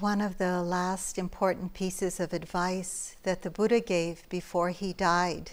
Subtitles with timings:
[0.00, 5.50] one of the last important pieces of advice that the Buddha gave before he died.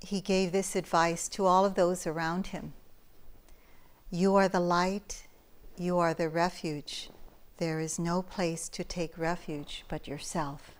[0.00, 2.72] He gave this advice to all of those around him
[4.10, 5.26] You are the light,
[5.76, 7.10] you are the refuge.
[7.58, 10.72] There is no place to take refuge but yourself.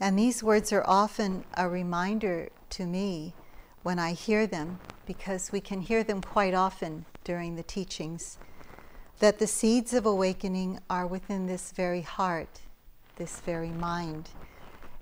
[0.00, 3.34] And these words are often a reminder to me
[3.82, 8.36] when I hear them, because we can hear them quite often during the teachings,
[9.20, 12.60] that the seeds of awakening are within this very heart,
[13.16, 14.30] this very mind,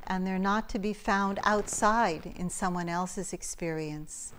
[0.09, 4.33] and they're not to be found outside in someone else's experience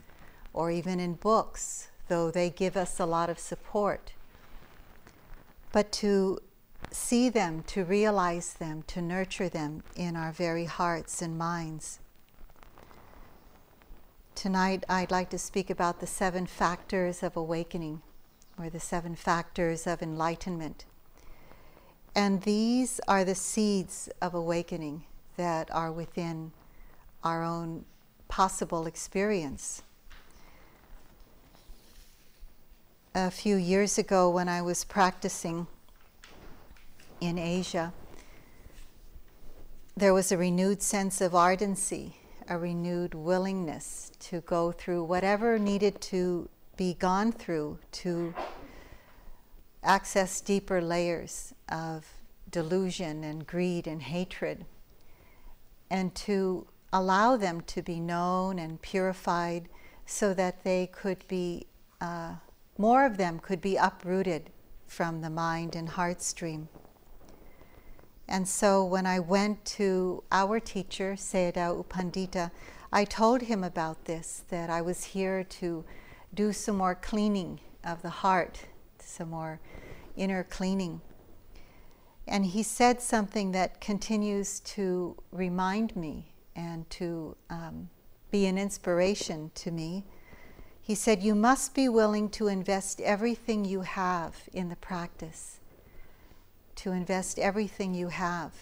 [0.54, 4.12] or even in books, though they give us a lot of support.
[5.72, 6.40] But to
[6.92, 12.00] see them, to realize them, to nurture them in our very hearts and minds.
[14.36, 18.02] Tonight, I'd like to speak about the seven factors of awakening,
[18.60, 20.86] or the seven factors of enlightenment.
[22.16, 25.04] And these are the seeds of awakening
[25.38, 26.52] that are within
[27.24, 27.86] our own
[28.28, 29.82] possible experience.
[33.16, 35.68] A few years ago, when I was practicing
[37.22, 37.94] in Asia,
[39.96, 42.16] there was a renewed sense of ardency
[42.50, 48.34] a renewed willingness to go through whatever needed to be gone through to
[49.84, 52.08] access deeper layers of
[52.50, 54.64] delusion and greed and hatred,
[55.90, 59.68] and to allow them to be known and purified
[60.06, 61.68] so that they could be,
[62.00, 62.36] uh,
[62.78, 64.50] more of them could be uprooted
[64.88, 66.70] from the mind and heart stream.
[68.30, 72.52] And so when I went to our teacher, Sayadaw U Pandita,
[72.94, 75.84] I told him about this, that I was here to
[76.34, 78.66] do some more cleaning of the heart,
[79.00, 79.60] some more
[80.16, 81.02] inner cleaning.
[82.28, 87.90] And he said something that continues to remind me and to um,
[88.30, 90.06] be an inspiration to me.
[90.82, 95.60] He said, You must be willing to invest everything you have in the practice
[96.80, 98.54] to invest everything you have.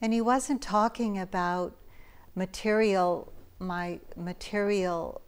[0.00, 1.74] And he wasn't talking about
[2.36, 5.21] material, my material,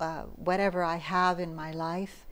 [0.00, 2.26] uh, whatever I have in my life,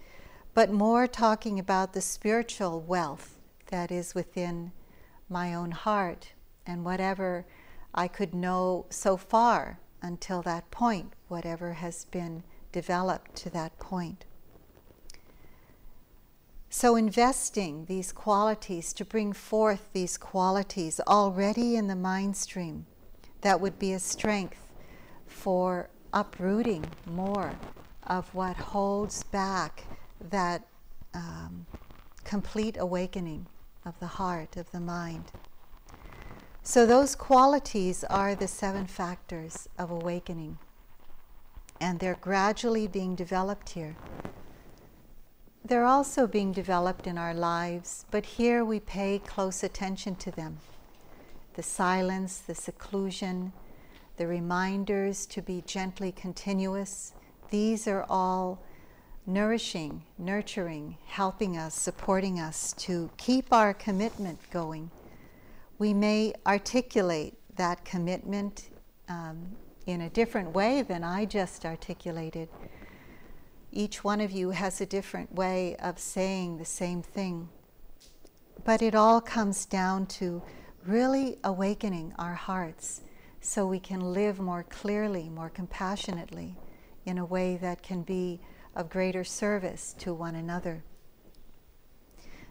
[0.53, 4.73] but more talking about the spiritual wealth that is within
[5.29, 6.33] my own heart
[6.67, 7.47] and whatever
[7.95, 12.43] I could know so far until that point, whatever has been
[12.73, 14.25] developed to that point.
[16.69, 22.87] So, investing these qualities to bring forth these qualities already in the mind stream,
[23.43, 24.73] that would be a strength
[25.27, 27.53] for uprooting more
[28.07, 29.85] of what holds back
[30.31, 30.63] that
[31.13, 31.67] um,
[32.23, 33.47] complete awakening
[33.85, 35.25] of the heart, of the mind.
[36.63, 40.57] So, those qualities are the seven factors of awakening,
[41.79, 43.97] and they're gradually being developed here.
[45.63, 50.59] They're also being developed in our lives, but here we pay close attention to them.
[51.55, 53.53] The silence, the seclusion,
[54.17, 57.13] the reminders to be gently continuous,
[57.51, 58.63] these are all
[59.27, 64.91] nourishing, nurturing, helping us, supporting us to keep our commitment going.
[65.79, 68.71] We may articulate that commitment
[69.09, 69.47] um,
[69.87, 72.49] in a different way than I just articulated
[73.75, 77.49] each one of you has a different way of saying the same thing.
[78.65, 80.43] But it all comes down to
[80.87, 83.03] really awakening our hearts
[83.45, 86.57] so we can live more clearly, more compassionately,
[87.05, 88.41] in a way that can be
[88.75, 90.83] of greater service to one another.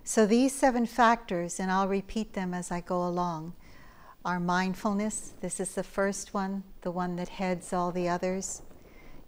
[0.04, 3.54] So, these seven factors, and I'll repeat them as I go along,
[4.24, 5.34] are mindfulness.
[5.42, 8.62] This is the first one, the one that heads all the others.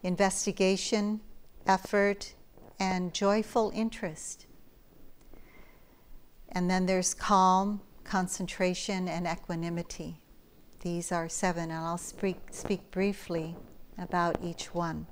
[0.04, 1.22] Investigation,
[1.66, 2.36] effort,
[2.80, 4.46] and joyful interest.
[6.50, 10.20] And then there's calm, concentration, and equanimity.
[10.86, 13.56] These are seven, and I'll speak, speak briefly
[13.98, 15.08] about each one.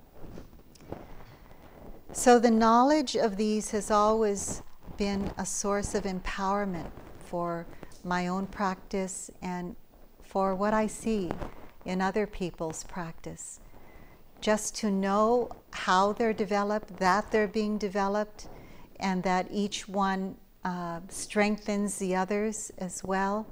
[2.12, 4.62] So, the knowledge of these has always
[4.98, 7.66] been a source of empowerment for
[8.04, 9.76] my own practice and
[10.22, 11.32] for what I see
[11.86, 13.60] in other people's practice
[14.42, 18.48] just to know how they're developed, that they're being developed,
[19.00, 23.48] and that each one uh, strengthens the others as well.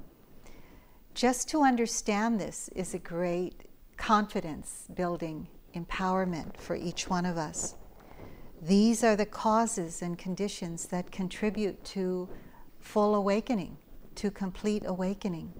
[1.14, 3.66] Just to understand this is a great
[3.96, 7.74] confidence building empowerment for each one of us.
[8.62, 12.28] these are the causes and conditions that contribute to
[12.78, 13.76] full awakening,
[14.14, 15.52] to complete awakening.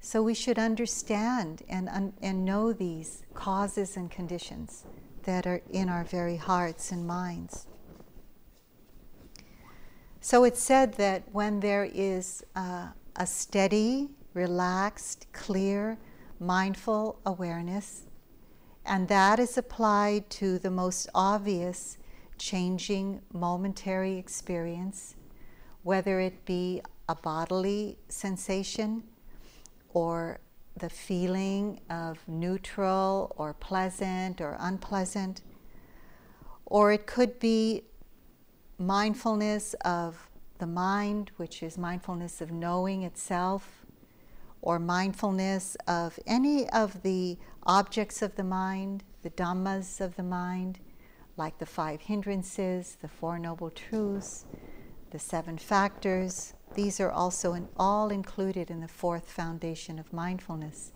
[0.00, 1.88] So we should understand and,
[2.20, 4.84] and know these causes and conditions
[5.22, 7.66] that are in our very hearts and minds.
[10.20, 15.98] So it's said that when there is uh, a steady, relaxed, clear,
[16.38, 18.04] mindful awareness,
[18.84, 21.96] and that is applied to the most obvious
[22.36, 25.14] changing momentary experience,
[25.82, 29.02] whether it be a bodily sensation
[29.90, 30.40] or
[30.76, 35.42] the feeling of neutral or pleasant or unpleasant,
[36.66, 37.84] or it could be
[38.78, 40.28] mindfulness of
[40.58, 43.83] the mind, which is mindfulness of knowing itself,
[44.64, 50.80] or mindfulness of any of the objects of the mind, the dhammas of the mind,
[51.36, 54.46] like the five hindrances, the Four Noble Truths,
[55.10, 56.54] the seven factors.
[56.74, 60.92] These are also in, all included in the fourth foundation of mindfulness.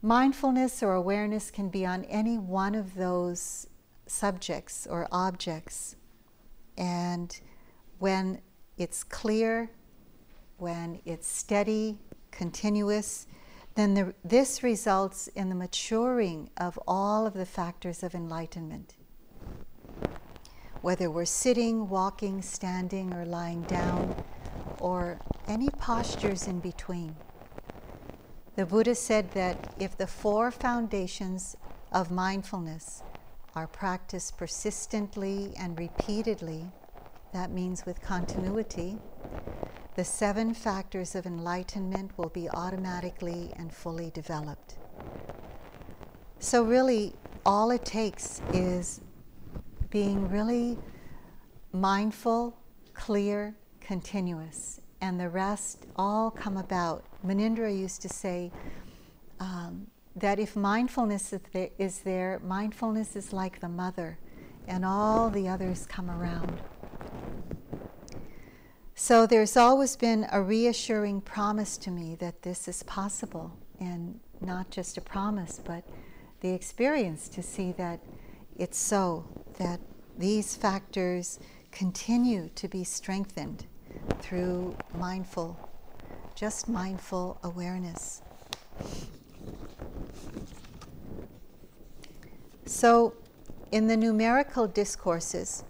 [0.00, 3.66] Mindfulness or awareness can be on any one of those
[4.06, 5.96] subjects or objects.
[6.78, 7.38] And
[7.98, 8.40] when
[8.78, 9.70] it's clear,
[10.58, 11.98] when it's steady,
[12.30, 13.26] continuous,
[13.74, 18.94] then the, this results in the maturing of all of the factors of enlightenment.
[20.80, 24.22] Whether we're sitting, walking, standing, or lying down,
[24.80, 25.18] or
[25.48, 27.16] any postures in between.
[28.56, 31.56] The Buddha said that if the four foundations
[31.90, 33.02] of mindfulness
[33.54, 36.70] are practiced persistently and repeatedly,
[37.32, 38.98] that means with continuity,
[39.96, 44.74] the seven factors of enlightenment will be automatically and fully developed.
[46.40, 47.14] So, really,
[47.46, 49.00] all it takes is
[49.90, 50.76] being really
[51.72, 52.56] mindful,
[52.92, 57.04] clear, continuous, and the rest all come about.
[57.24, 58.50] Munindra used to say
[59.38, 59.86] um,
[60.16, 61.32] that if mindfulness
[61.78, 64.18] is there, mindfulness is like the mother,
[64.66, 66.60] and all the others come around.
[68.96, 74.70] So there's always been a reassuring promise to me that this is possible, and not
[74.70, 75.82] just a promise, but
[76.40, 77.98] the experience to see that
[78.56, 79.24] it's so,
[79.58, 79.80] that
[80.16, 81.40] these factors
[81.72, 83.66] continue to be strengthened
[84.20, 85.58] through mindful,
[86.36, 88.22] just mindful awareness.
[92.64, 93.14] So,
[93.72, 95.64] in the numerical discourses,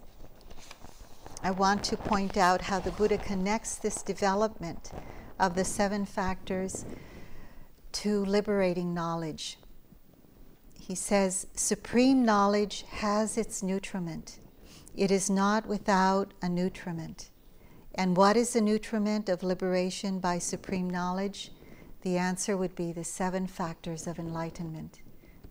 [1.44, 4.90] I want to point out how the Buddha connects this development
[5.38, 6.86] of the seven factors
[7.92, 9.58] to liberating knowledge.
[10.80, 14.38] He says, Supreme knowledge has its nutriment.
[14.96, 17.28] It is not without a nutriment.
[17.94, 21.52] And what is the nutriment of liberation by supreme knowledge?
[22.00, 25.02] The answer would be the seven factors of enlightenment.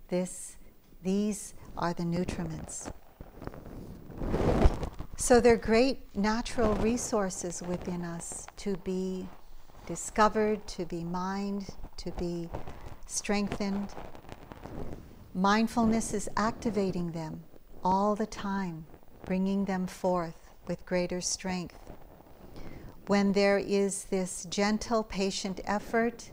[0.07, 0.55] This,
[1.03, 2.91] these are the nutriments.
[5.15, 9.27] So there are great natural resources within us to be
[9.85, 12.49] discovered, to be mined, to be
[13.05, 13.89] strengthened.
[15.35, 17.43] Mindfulness is activating them
[17.83, 18.87] all the time,
[19.23, 21.77] bringing them forth with greater strength.
[23.05, 26.31] When there is this gentle, patient effort,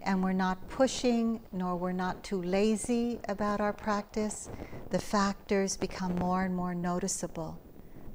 [0.00, 4.48] and we're not pushing nor we're not too lazy about our practice,
[4.90, 7.60] the factors become more and more noticeable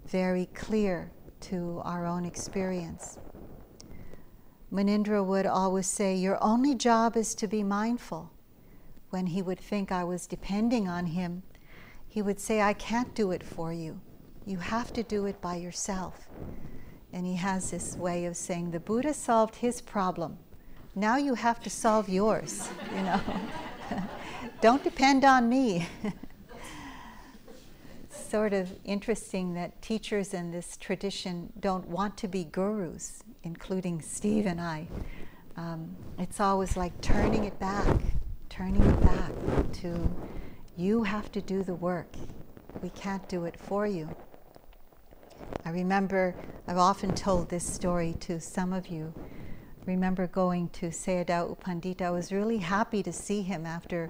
[0.10, 1.12] very clear
[1.42, 3.20] to our own experience.
[4.72, 8.32] Munindra would always say, Your only job is to be mindful.
[9.10, 11.44] When he would think I was depending on him,
[12.08, 14.00] he would say, I can't do it for you.
[14.46, 16.28] You have to do it by yourself.
[17.14, 20.38] And he has this way of saying, The Buddha solved his problem.
[20.96, 23.22] Now you have to solve yours, you know.
[24.62, 25.88] Don't depend on me.
[28.30, 34.46] sort of interesting that teachers in this tradition don't want to be gurus, including Steve
[34.46, 34.88] and I.
[35.58, 37.88] Um, it's always like turning it back,
[38.50, 39.32] turning it back
[39.82, 40.10] to
[40.78, 42.14] you have to do the work.
[42.82, 44.16] We can't do it for you.
[45.66, 46.36] I remember,
[46.68, 49.14] I've often told this story to some of you.
[49.86, 52.04] Remember going to Sayadaw U Pandita.
[52.04, 54.10] I was really happy to see him after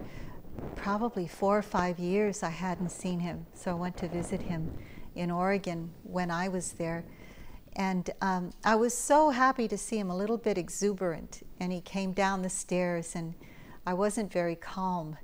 [0.76, 3.46] probably four or five years I hadn't seen him.
[3.54, 4.72] So I went to visit him
[5.16, 7.06] in Oregon when I was there.
[7.76, 11.44] And um, I was so happy to see him a little bit exuberant.
[11.60, 13.36] And he came down the stairs, and
[13.86, 15.18] I wasn't very calm.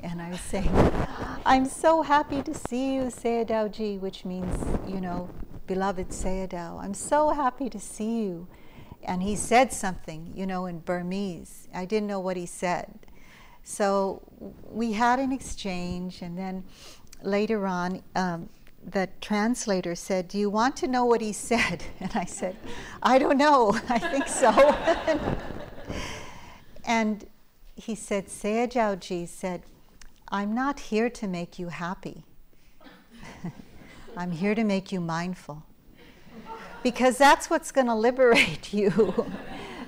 [0.00, 0.70] And I was saying,
[1.44, 5.28] I'm so happy to see you, Sayadawji, which means, you know,
[5.66, 6.82] beloved Sayadaw.
[6.82, 8.48] I'm so happy to see you.
[9.02, 11.68] And he said something, you know, in Burmese.
[11.74, 13.06] I didn't know what he said.
[13.68, 14.22] So
[14.70, 16.64] we had an exchange, and then
[17.22, 18.48] later on, um,
[18.82, 21.84] the translator said, Do you want to know what he said?
[22.00, 22.56] And I said,
[23.02, 23.78] I don't know.
[23.90, 24.50] I think so.
[26.86, 27.26] and
[27.76, 29.64] he said, Sayadawji said,
[30.30, 32.24] I'm not here to make you happy.
[34.16, 35.62] I'm here to make you mindful.
[36.82, 39.26] Because that's what's going to liberate you,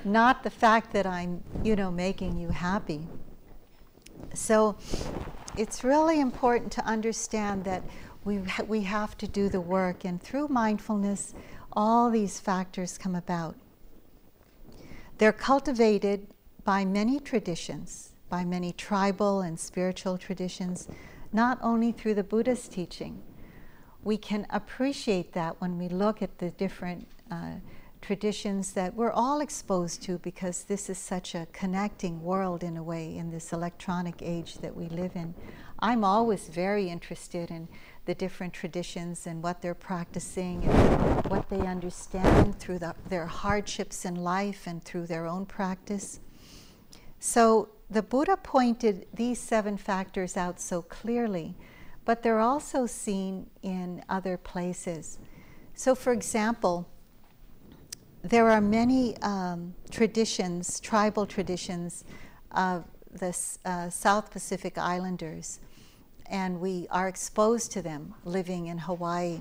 [0.04, 3.08] not the fact that I'm, you know, making you happy.
[4.34, 4.76] So
[5.56, 7.82] it's really important to understand that
[8.24, 11.34] we, we have to do the work, and through mindfulness,
[11.72, 13.56] all these factors come about.
[15.18, 16.26] They're cultivated
[16.64, 20.88] by many traditions by many tribal and spiritual traditions,
[21.32, 23.20] not only through the Buddhist teaching.
[24.02, 27.56] We can appreciate that when we look at the different uh,
[28.00, 32.83] traditions that we're all exposed to because this is such a connecting world in a
[32.83, 35.35] way in this electronic age that we live in.
[35.78, 37.69] I'm always very interested in
[38.04, 44.04] the different traditions and what they're practicing and what they understand through the, their hardships
[44.04, 46.21] in life and through their own practice.
[47.19, 51.54] So the Buddha pointed these seven factors out so clearly,
[52.04, 55.19] but they're also seen in other places.
[55.75, 56.88] So, for example,
[58.22, 62.04] there are many um, traditions, tribal traditions
[62.52, 65.60] of the uh, South Pacific Islanders,
[66.26, 69.40] and we are exposed to them living in Hawaii.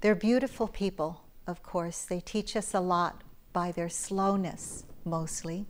[0.00, 2.02] They're beautiful people, of course.
[2.02, 3.22] They teach us a lot
[3.52, 5.66] by their slowness, mostly.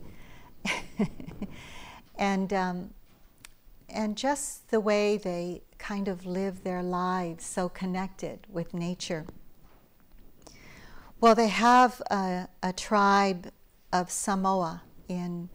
[2.18, 2.90] and um,
[3.88, 9.24] and just the way they kind of live their lives so connected with nature.
[11.20, 13.50] Well, they have a, a tribe
[13.92, 15.48] of Samoa in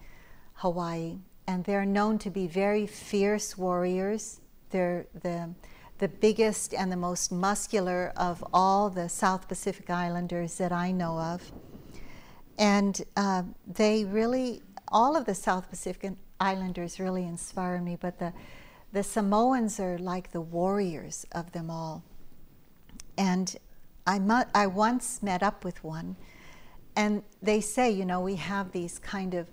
[0.56, 4.42] Hawaii, and they're known to be very fierce warriors.
[4.72, 5.54] They're the
[6.02, 11.20] the biggest and the most muscular of all the South Pacific Islanders that I know
[11.20, 11.52] of.
[12.58, 18.34] And uh, they really, all of the South Pacific islanders really inspire me, but the,
[18.92, 22.04] the Samoans are like the warriors of them all.
[23.16, 23.56] And
[24.12, 26.18] I, mu- I once met up with one,
[26.98, 29.48] and they say, you know, we have these kind of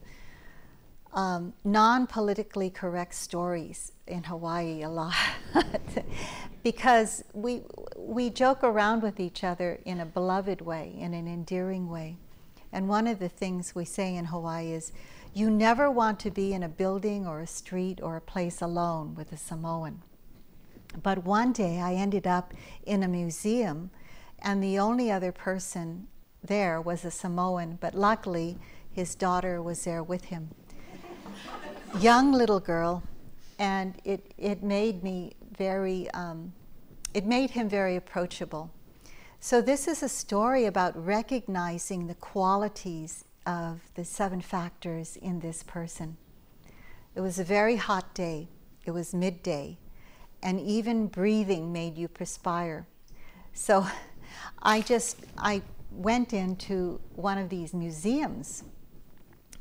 [1.13, 5.15] um, non politically correct stories in Hawaii a lot
[6.65, 7.63] because we,
[7.97, 12.17] we joke around with each other in a beloved way, in an endearing way.
[12.73, 14.91] And one of the things we say in Hawaii is,
[15.35, 19.15] you never want to be in a building or a street or a place alone
[19.15, 20.03] with a Samoan.
[21.01, 22.53] But one day I ended up
[22.85, 23.91] in a museum,
[24.41, 26.07] and the only other person
[26.43, 28.57] there was a Samoan, but luckily
[28.93, 30.51] his daughter was there with him.
[32.01, 33.03] Young little girl,
[33.59, 36.53] and it, it made me very, um,
[37.15, 38.71] it made him very approachable.
[39.41, 45.63] So, this is a story about recognizing the qualities of the seven factors in this
[45.63, 46.17] person.
[47.15, 48.49] It was a very hot day,
[48.85, 49.79] it was midday,
[50.43, 52.87] and even breathing made you perspire.
[53.55, 53.87] So
[54.63, 58.65] I just, I went into one of these museums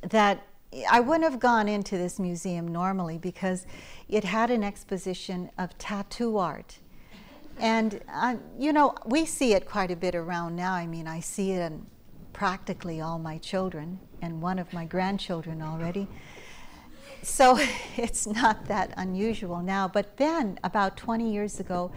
[0.02, 0.44] that
[0.90, 3.66] I wouldn't have gone into this museum normally because
[4.10, 6.80] it had an exposition of tattoo art.
[7.60, 10.74] And, uh, you know, we see it quite a bit around now.
[10.74, 11.86] I mean, I see it in
[12.34, 16.08] practically all my children and one of my grandchildren already.
[17.24, 17.58] So
[17.98, 19.88] it's not that unusual now.
[19.88, 21.92] But then, about 20 years ago,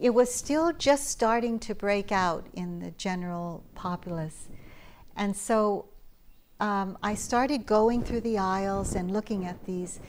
[0.00, 4.48] it was still just starting to break out in the general populace.
[5.16, 5.86] And so
[6.58, 10.00] um, I started going through the aisles and looking at these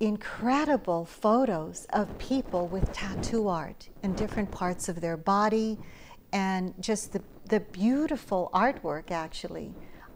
[0.00, 5.78] incredible photos of people with tattoo art in different parts of their body
[6.32, 9.74] and just the the beautiful artwork actually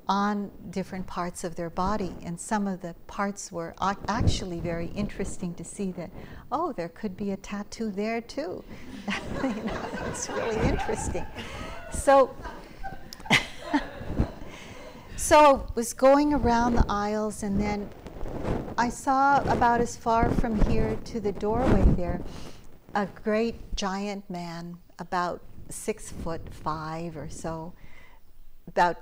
[0.09, 2.15] on different parts of their body.
[2.23, 6.11] And some of the parts were actually very interesting to see that,
[6.51, 8.65] oh, there could be a tattoo there too.
[9.43, 11.27] you know, it's really interesting.
[11.93, 12.35] So,
[15.17, 17.89] so I was going around the aisles and then
[18.79, 22.21] I saw about as far from here to the doorway there
[22.95, 27.73] a great giant man about six foot five or so,
[28.67, 28.97] about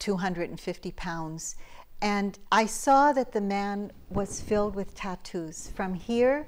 [0.00, 1.56] 250 pounds.
[2.02, 6.46] and I saw that the man was filled with tattoos from here,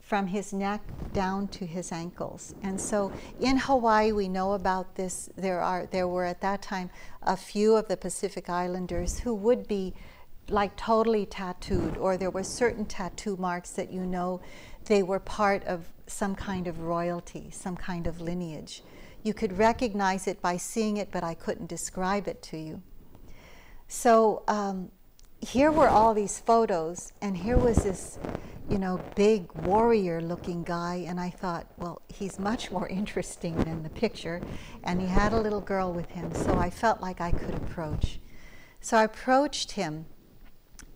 [0.00, 0.80] from his neck
[1.12, 2.54] down to his ankles.
[2.62, 5.28] And so in Hawaii, we know about this.
[5.36, 6.90] There are there were at that time
[7.22, 9.94] a few of the Pacific Islanders who would be
[10.48, 14.40] like totally tattooed, or there were certain tattoo marks that you know
[14.84, 18.82] they were part of some kind of royalty, some kind of lineage.
[19.26, 22.80] You could recognize it by seeing it, but I couldn't describe it to you.
[23.88, 24.92] So um,
[25.40, 28.20] here were all these photos, and here was this,
[28.70, 31.06] you know, big warrior looking guy.
[31.08, 34.40] And I thought, well, he's much more interesting than the picture.
[34.84, 38.20] And he had a little girl with him, so I felt like I could approach.
[38.80, 40.06] So I approached him,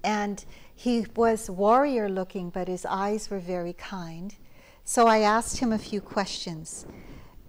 [0.05, 4.37] and he was warrior looking, but his eyes were very kind.
[4.85, 6.87] So I asked him a few questions.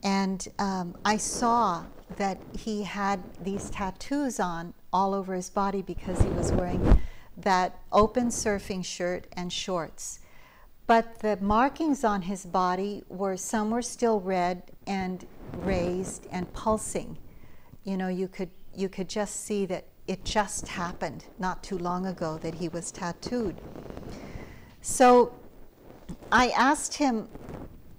[0.03, 1.86] And um, I saw
[2.17, 7.01] that he had these tattoos on all over his body because he was wearing
[7.38, 10.20] that open surfing shirt and shorts.
[10.88, 15.25] But the markings on his body were some were still red and
[15.60, 17.17] raised and pulsing.
[17.84, 22.05] You know, you could you could just see that it just happened not too long
[22.05, 23.55] ago that he was tattooed.
[24.81, 25.34] So
[26.31, 27.27] I asked him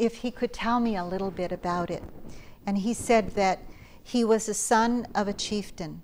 [0.03, 2.03] if he could tell me a little bit about it.
[2.67, 3.61] And he said that
[4.03, 6.03] he was a son of a chieftain,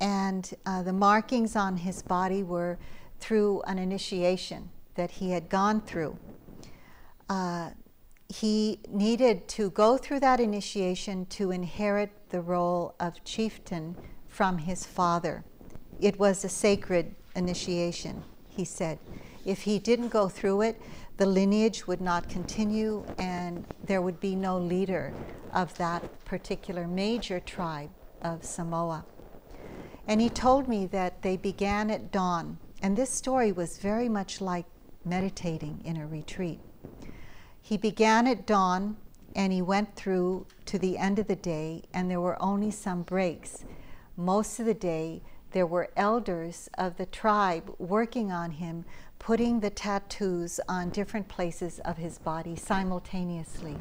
[0.00, 2.78] and uh, the markings on his body were
[3.20, 6.18] through an initiation that he had gone through.
[7.28, 7.70] Uh,
[8.28, 14.86] he needed to go through that initiation to inherit the role of chieftain from his
[14.86, 15.44] father.
[16.00, 18.98] It was a sacred initiation, he said.
[19.44, 20.80] If he didn't go through it,
[21.16, 25.14] the lineage would not continue and there would be no leader
[25.52, 27.90] of that particular major tribe
[28.22, 29.04] of Samoa.
[30.06, 34.40] And he told me that they began at dawn, and this story was very much
[34.40, 34.66] like
[35.04, 36.60] meditating in a retreat.
[37.60, 38.96] He began at dawn
[39.34, 43.02] and he went through to the end of the day, and there were only some
[43.02, 43.64] breaks.
[44.16, 48.84] Most of the day, there were elders of the tribe working on him
[49.18, 53.76] putting the tattoos on different places of his body simultaneously.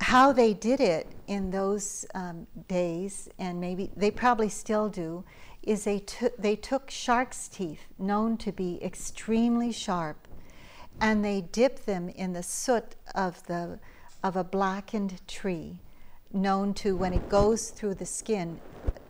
[0.00, 5.24] How they did it in those um, days, and maybe they probably still do,
[5.62, 6.04] is they,
[6.38, 10.28] they took shark's teeth, known to be extremely sharp,
[11.00, 13.78] and they dipped them in the soot of, the,
[14.22, 15.78] of a blackened tree,
[16.32, 18.60] known to, when it goes through the skin,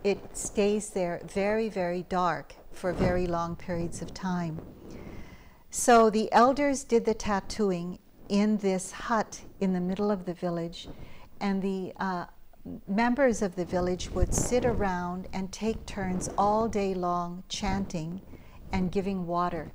[0.05, 4.61] it stays there very, very dark for very long periods of time.
[5.71, 10.89] So the elders did the tattooing in this hut in the middle of the village,
[11.41, 12.27] and the uh,
[12.87, 18.21] members of the village would sit around and take turns all day long chanting
[18.73, 19.73] and giving water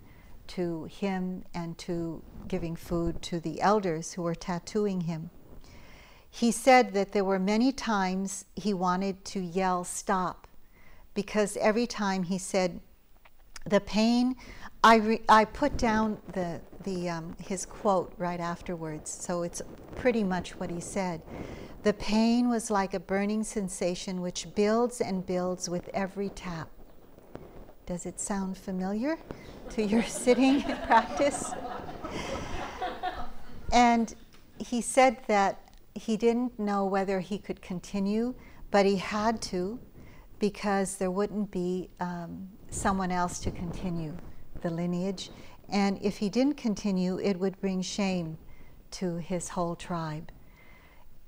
[0.48, 5.30] to him and to giving food to the elders who were tattooing him.
[6.30, 10.48] He said that there were many times he wanted to yell, Stop,
[11.14, 12.80] because every time he said,
[13.66, 14.36] the pain,
[14.84, 19.62] I, re, I put down the, the, um, his quote right afterwards, so it's
[19.96, 21.22] pretty much what he said.
[21.84, 26.70] The pain was like a burning sensation which builds and builds with every tap.
[27.86, 29.18] Does it sound familiar
[29.72, 31.52] to your sitting practice?
[33.72, 34.14] And
[34.58, 38.36] he said that he didn't know whether he could continue,
[38.72, 39.80] but he had to
[40.40, 44.16] because there wouldn't be um, someone else to continue
[44.62, 45.32] the lineage.
[45.68, 48.38] And if he didn't continue, it would bring shame
[48.92, 50.32] to his whole tribe.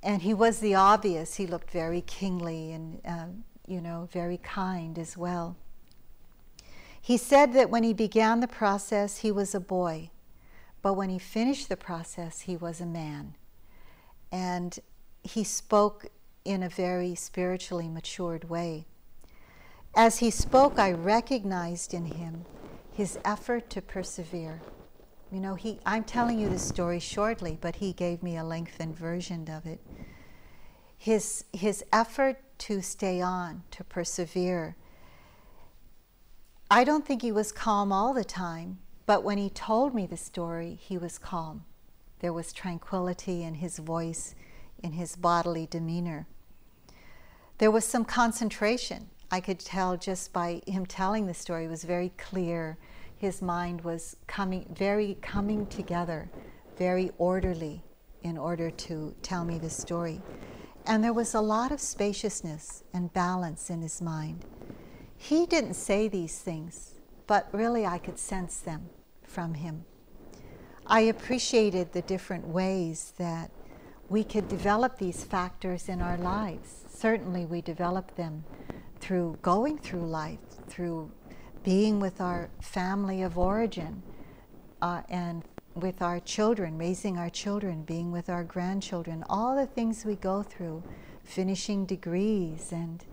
[0.03, 1.35] And he was the obvious.
[1.35, 3.25] He looked very kingly and, uh,
[3.67, 5.57] you know, very kind as well.
[6.99, 10.11] He said that when he began the process, he was a boy,
[10.81, 13.35] but when he finished the process, he was a man.
[14.31, 14.77] And
[15.23, 16.07] he spoke
[16.45, 18.85] in a very spiritually matured way.
[19.95, 22.45] As he spoke, I recognized in him
[22.93, 24.61] his effort to persevere.
[25.31, 28.97] You know, he, I'm telling you this story shortly, but he gave me a lengthened
[28.97, 29.79] version of it.
[30.97, 34.75] His, his effort to stay on, to persevere.
[36.69, 40.17] I don't think he was calm all the time, but when he told me the
[40.17, 41.65] story, he was calm.
[42.21, 44.35] There was tranquility in his voice,
[44.83, 46.27] in his bodily demeanor.
[47.57, 49.09] There was some concentration.
[49.31, 52.77] I could tell just by him telling the story, it was very clear.
[53.17, 56.29] His mind was coming, very coming together,
[56.77, 57.83] very orderly
[58.21, 60.21] in order to tell me the story.
[60.85, 64.45] And there was a lot of spaciousness and balance in his mind.
[65.17, 66.95] he didn't say these things,
[67.27, 68.89] but really I could sense them
[69.23, 69.85] from him.
[70.91, 73.49] I appreciated the different ways that
[74.09, 76.83] we could develop these factors in our lives.
[76.89, 78.43] Certainly, we develop them
[78.99, 81.09] through going through life, through
[81.63, 84.03] being with our family of origin,
[84.81, 90.03] uh, and with our children, raising our children, being with our grandchildren, all the things
[90.03, 90.83] we go through,
[91.23, 93.05] finishing degrees and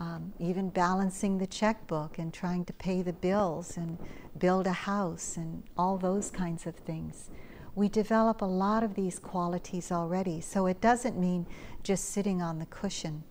[0.00, 3.98] um, even balancing the checkbook and trying to pay the bills and
[4.38, 7.30] build a house and all those kinds of things.
[7.74, 11.46] We develop a lot of these qualities already, so it doesn't mean
[11.82, 13.24] just sitting on the cushion.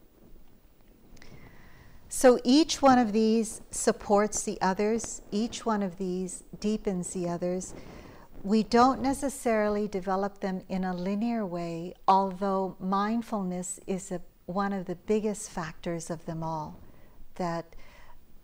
[2.10, 7.74] So each one of these supports the others, each one of these deepens the others.
[8.44, 14.86] We don't necessarily develop them in a linear way, although mindfulness is a one of
[14.86, 16.80] the biggest factors of them all
[17.36, 17.76] that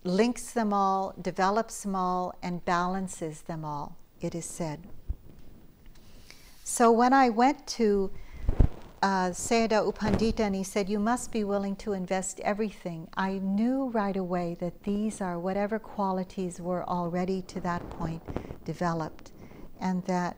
[0.03, 4.85] links them all, develops them all, and balances them all, it is said.
[6.65, 8.11] So when I went to
[9.01, 13.39] uh, Sayadaw U Pandita and he said, You must be willing to invest everything, I
[13.39, 18.21] knew right away that these are whatever qualities were already to that point
[18.65, 19.31] developed,
[19.79, 20.35] and that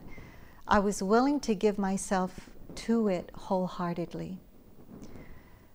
[0.68, 2.50] I was willing to give myself
[2.86, 4.38] to it wholeheartedly.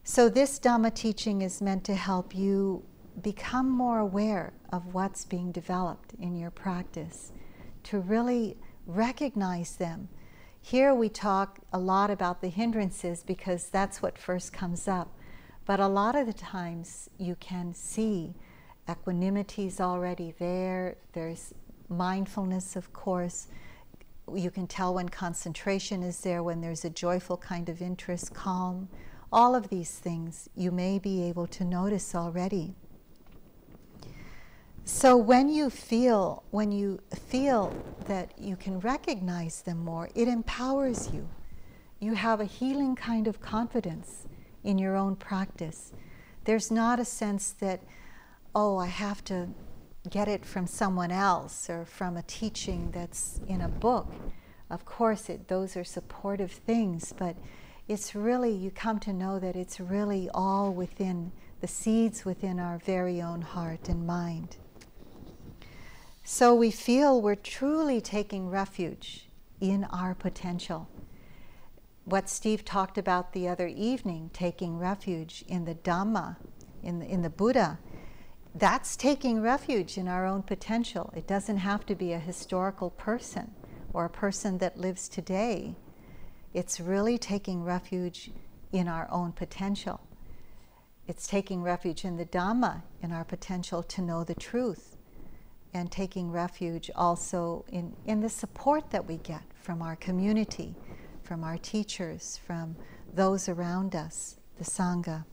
[0.04, 2.84] So, this Dhamma teaching is meant to help you
[3.22, 7.32] become more aware of what's being developed in your practice,
[7.84, 10.10] to really recognize them.
[10.60, 15.14] Here we talk a lot about the hindrances because that's what first comes up.
[15.66, 18.34] But a lot of the times you can see
[18.90, 21.54] equanimity is already there, there's
[21.90, 23.48] mindfulness, of course.
[24.34, 28.90] You can tell when concentration is there, when there's a joyful kind of interest, calm
[29.32, 32.76] all of these things you may be able to notice already.
[34.84, 37.74] So when you feel when you feel
[38.08, 41.30] that you can recognize them more, it empowers you.
[42.00, 44.28] You have a healing kind of confidence
[44.64, 45.94] in your own practice.
[46.46, 47.82] There's not a sense that
[48.54, 49.48] oh, I have to
[50.10, 54.12] get it from someone else or from a teaching that's in a book.
[54.70, 57.36] Of course, it, those are supportive things, but
[57.88, 62.80] it's really, you come to know that it's really all within the seeds within our
[62.80, 64.58] very own heart and mind.
[66.24, 69.28] So we feel we're truly taking refuge
[69.60, 70.90] in our potential.
[72.06, 76.38] What Steve talked about the other evening, taking refuge in the Dhamma,
[76.82, 77.80] in the, in the Buddha,
[78.56, 81.14] that's taking refuge in our own potential.
[81.16, 83.52] It doesn't have to be a historical person
[83.94, 85.76] or a person that lives today.
[86.54, 88.32] It's really taking refuge
[88.72, 90.02] in our own potential.
[91.08, 94.98] It's taking refuge in the Dhamma, in our potential to know the truth,
[95.74, 100.76] and taking refuge also in, in the support that we get from our community,
[101.24, 102.76] from our teachers, from
[103.14, 105.26] those around us, the Sangha.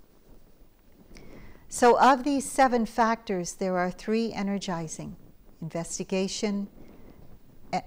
[1.69, 5.17] So, of these seven factors, there are three energizing
[5.61, 6.69] investigation,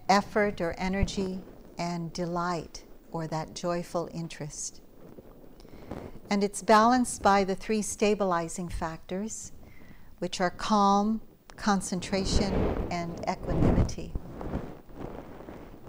[0.08, 1.42] effort or energy,
[1.78, 4.82] and delight or that joyful interest.
[6.30, 9.52] And it's balanced by the three stabilizing factors,
[10.20, 11.22] which are calm,
[11.58, 12.54] concentration,
[12.90, 14.14] and equanimity.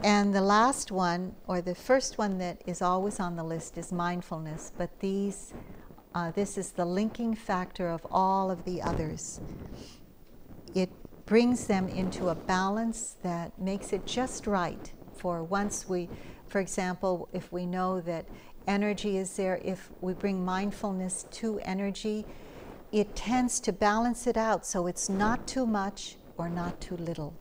[0.03, 3.93] And the last one, or the first one that is always on the list, is
[3.93, 4.73] mindfulness.
[4.77, 5.55] But these,
[6.13, 9.41] uh, this is the linking factor of all of the others.
[10.75, 10.91] It
[11.25, 16.09] brings them into a balance that makes it just right for once we
[16.53, 18.27] for example, if we know that
[18.67, 22.27] energy is there, if we bring mindfulness to energy,
[22.93, 27.33] it tends to balance it out so it's not too much or not too little.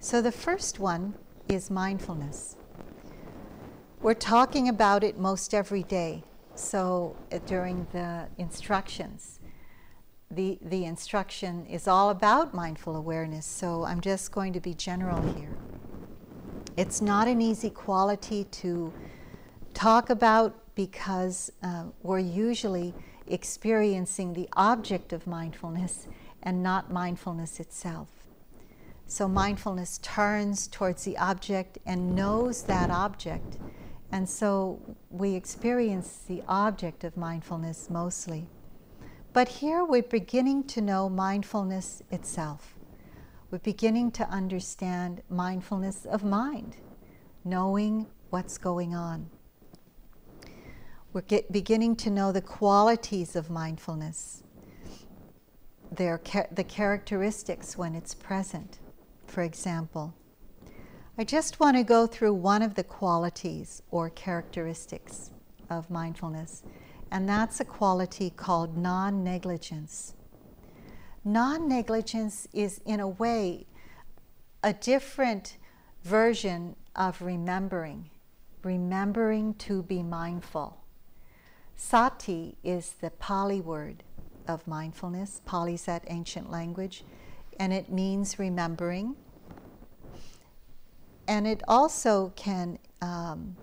[0.00, 1.14] So the first one
[1.48, 2.56] is mindfulness.
[4.02, 6.24] We're talking about it most every day.
[6.56, 9.40] So uh, during the instructions,
[10.30, 13.46] the, the instruction is all about mindful awareness.
[13.46, 15.56] So I'm just going to be general here.
[16.76, 18.92] It's not an easy quality to
[19.72, 22.92] talk about because uh, we're usually
[23.26, 26.06] experiencing the object of mindfulness
[26.42, 28.08] and not mindfulness itself.
[29.06, 33.56] So mindfulness turns towards the object and knows that object.
[34.12, 38.48] And so we experience the object of mindfulness mostly.
[39.32, 42.75] But here we're beginning to know mindfulness itself
[43.56, 46.76] we're beginning to understand mindfulness of mind,
[47.42, 49.30] knowing what's going on.
[51.14, 54.42] We're get, beginning to know the qualities of mindfulness.
[55.90, 56.20] their
[56.52, 58.78] the characteristics when it's present.
[59.26, 60.12] For example,
[61.16, 65.30] I just want to go through one of the qualities or characteristics
[65.70, 66.62] of mindfulness,
[67.10, 70.12] and that's a quality called non negligence.
[71.26, 73.66] Non negligence is, in a way,
[74.62, 75.56] a different
[76.04, 78.10] version of remembering,
[78.62, 80.84] remembering to be mindful.
[81.74, 84.04] Sati is the Pali word
[84.46, 85.40] of mindfulness.
[85.44, 87.02] Pali is that ancient language,
[87.58, 89.16] and it means remembering.
[91.26, 93.56] And it also can um,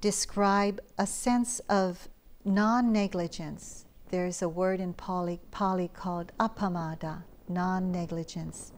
[0.00, 2.08] describe a sense of
[2.46, 3.84] non negligence.
[4.12, 8.70] There's a word in Pali, Pali called apamada, non negligence.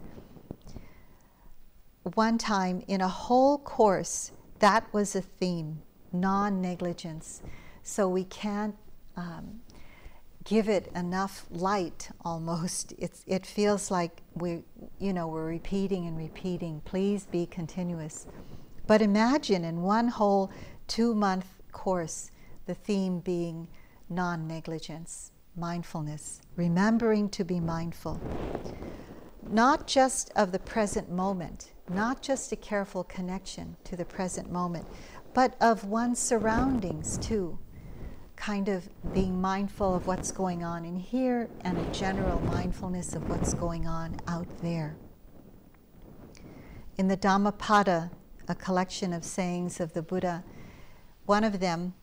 [2.15, 7.43] One time in a whole course, that was a theme non negligence.
[7.83, 8.77] So we can't
[9.17, 9.61] um,
[10.45, 12.95] give it enough light almost.
[12.99, 14.63] It's, it feels like we,
[15.01, 16.81] you know, we're repeating and repeating.
[16.85, 18.29] Please be continuous.
[18.87, 20.53] But imagine in one whole
[20.87, 22.31] two month course,
[22.67, 23.67] the theme being
[24.09, 28.21] non negligence, mindfulness, remembering to be mindful.
[29.49, 34.87] Not just of the present moment, not just a careful connection to the present moment,
[35.33, 37.59] but of one's surroundings too
[38.37, 43.29] kind of being mindful of what's going on in here and a general mindfulness of
[43.29, 44.97] what's going on out there.
[46.99, 48.11] In the Dhammapada,
[48.49, 50.45] a collection of sayings of the Buddha,
[51.27, 51.95] one of them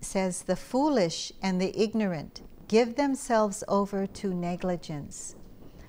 [0.00, 5.34] says, The foolish and the ignorant give themselves over to negligence,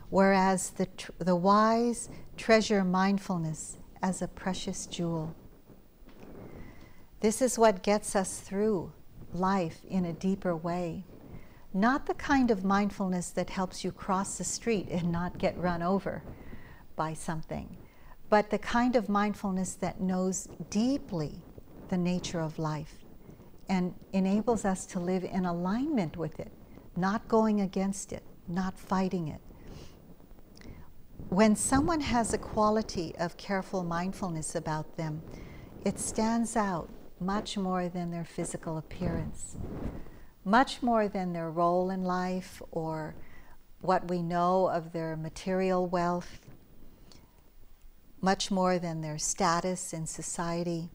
[0.10, 5.36] whereas the, tr- the wise treasure mindfulness as a precious jewel.
[7.20, 8.92] This is what gets us through
[9.32, 11.06] life in a deeper way.
[11.74, 15.82] Not the kind of mindfulness that helps you cross the street and not get run
[15.82, 16.24] over
[16.96, 17.78] by something,
[18.30, 21.44] but the kind of mindfulness that knows deeply
[21.90, 23.01] the nature of life
[23.72, 26.52] and enables us to live in alignment with it,
[26.98, 29.40] not going against it, not fighting it.
[31.30, 35.22] When someone has a quality of careful mindfulness about them,
[35.86, 36.90] it stands out
[37.22, 39.56] much more than their physical appearance,
[40.44, 43.16] much more than their role in life or
[43.80, 46.42] what we know of their material wealth,
[48.20, 50.90] much more than their status in society.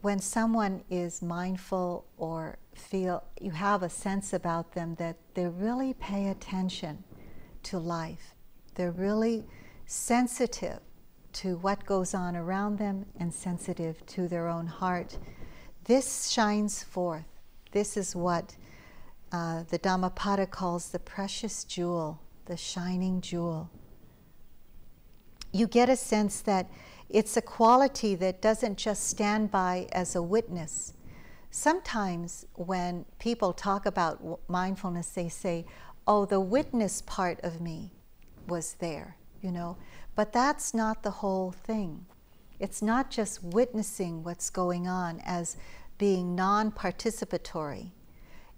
[0.00, 5.94] When someone is mindful or feel you have a sense about them that they really
[5.94, 7.02] pay attention
[7.64, 8.34] to life,
[8.76, 9.44] they're really
[9.86, 10.78] sensitive
[11.32, 15.18] to what goes on around them and sensitive to their own heart.
[15.84, 17.26] This shines forth.
[17.72, 18.56] This is what
[19.32, 23.70] uh, the Dhammapada calls the precious jewel, the shining jewel.
[25.52, 26.70] You get a sense that
[27.08, 30.92] it's a quality that doesn't just stand by as a witness.
[31.50, 35.64] Sometimes when people talk about mindfulness, they say,
[36.06, 37.92] Oh, the witness part of me
[38.46, 39.76] was there, you know.
[40.14, 42.06] But that's not the whole thing.
[42.58, 45.56] It's not just witnessing what's going on as
[45.96, 47.90] being non participatory.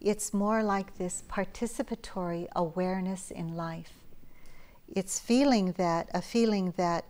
[0.00, 3.92] It's more like this participatory awareness in life.
[4.88, 7.04] It's feeling that, a feeling that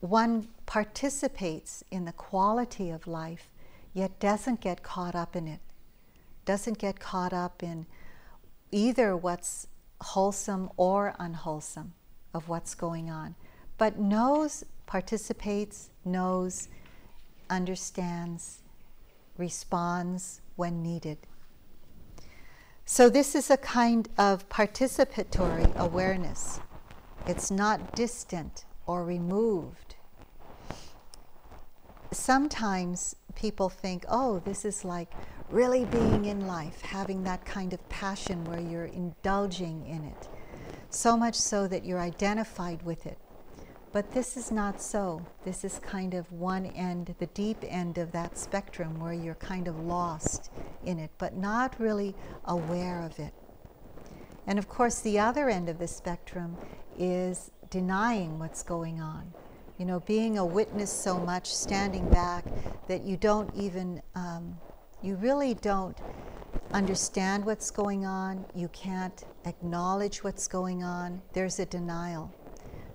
[0.00, 3.48] one participates in the quality of life,
[3.94, 5.60] yet doesn't get caught up in it,
[6.44, 7.86] doesn't get caught up in
[8.70, 9.66] either what's
[10.00, 11.94] wholesome or unwholesome
[12.34, 13.34] of what's going on
[13.78, 16.68] but knows, participates, knows,
[17.50, 18.62] understands,
[19.36, 21.18] responds when needed.
[22.84, 26.60] So, this is a kind of participatory awareness.
[27.26, 29.96] It's not distant or removed.
[32.12, 35.12] Sometimes people think, oh, this is like
[35.50, 40.28] really being in life, having that kind of passion where you're indulging in it,
[40.90, 43.18] so much so that you're identified with it.
[43.92, 45.24] But this is not so.
[45.44, 49.68] This is kind of one end, the deep end of that spectrum where you're kind
[49.68, 50.50] of lost
[50.84, 53.32] in it, but not really aware of it.
[54.46, 56.56] And of course, the other end of the spectrum
[56.98, 59.32] is denying what's going on.
[59.78, 62.44] You know, being a witness so much, standing back,
[62.88, 64.56] that you don't even, um,
[65.02, 65.98] you really don't
[66.72, 68.44] understand what's going on.
[68.54, 71.20] You can't acknowledge what's going on.
[71.32, 72.32] There's a denial.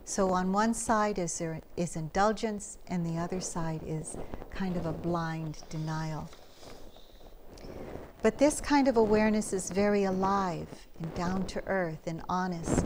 [0.05, 4.17] So on one side is there is indulgence, and the other side is
[4.49, 6.29] kind of a blind denial.
[8.21, 10.67] But this kind of awareness is very alive
[10.99, 12.85] and down to earth and honest,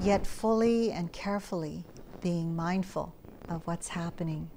[0.00, 1.84] yet fully and carefully
[2.20, 3.14] being mindful
[3.48, 4.50] of what's happening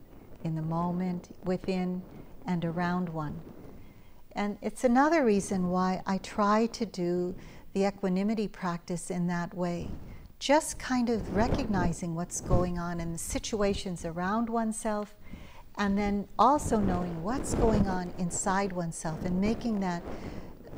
[0.44, 2.02] in the moment, within,
[2.46, 3.40] and around one.
[4.34, 7.36] And it's another reason why I try to do
[7.74, 9.90] the equanimity practice in that way.
[10.40, 15.16] Just kind of recognizing what's going on in the situations around oneself,
[15.78, 20.04] and then also knowing what's going on inside oneself and making that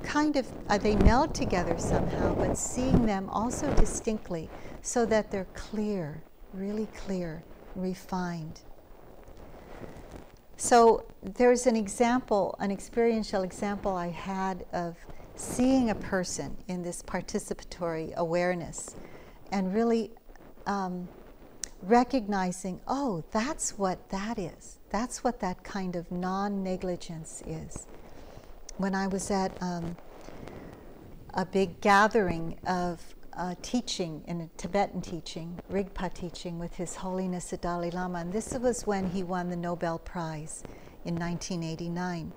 [0.03, 4.49] kind of, uh, they meld together somehow, but seeing them also distinctly
[4.81, 6.21] so that they're clear,
[6.53, 7.43] really clear,
[7.75, 8.61] refined.
[10.57, 14.95] So there's an example, an experiential example I had of
[15.35, 18.95] seeing a person in this participatory awareness
[19.51, 20.11] and really
[20.67, 21.07] um,
[21.81, 24.77] recognizing, oh, that's what that is.
[24.89, 27.87] That's what that kind of non negligence is.
[28.77, 29.95] When I was at um,
[31.33, 32.99] a big gathering of
[33.37, 38.33] uh, teaching in a Tibetan teaching, Rigpa teaching with His Holiness the Dalai Lama, and
[38.33, 40.63] this was when he won the Nobel Prize
[41.05, 42.31] in 1989.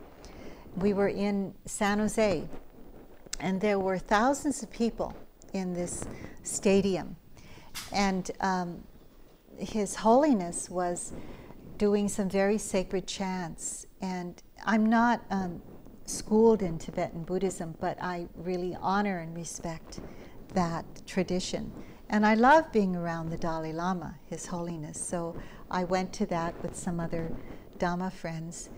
[0.76, 2.46] We were in San Jose,
[3.40, 5.14] and there were thousands of people
[5.52, 6.04] in this
[6.42, 7.16] stadium,
[7.92, 8.82] and um,
[9.58, 11.12] His Holiness was
[11.78, 15.60] doing some very sacred chants, and I'm not um,
[16.06, 20.00] schooled in Tibetan Buddhism, but I really honor and respect
[20.54, 21.72] that tradition.
[22.10, 25.00] And I love being around the Dalai Lama, His Holiness.
[25.00, 25.36] So
[25.70, 27.32] I went to that with some other
[27.78, 28.70] Dhamma friends.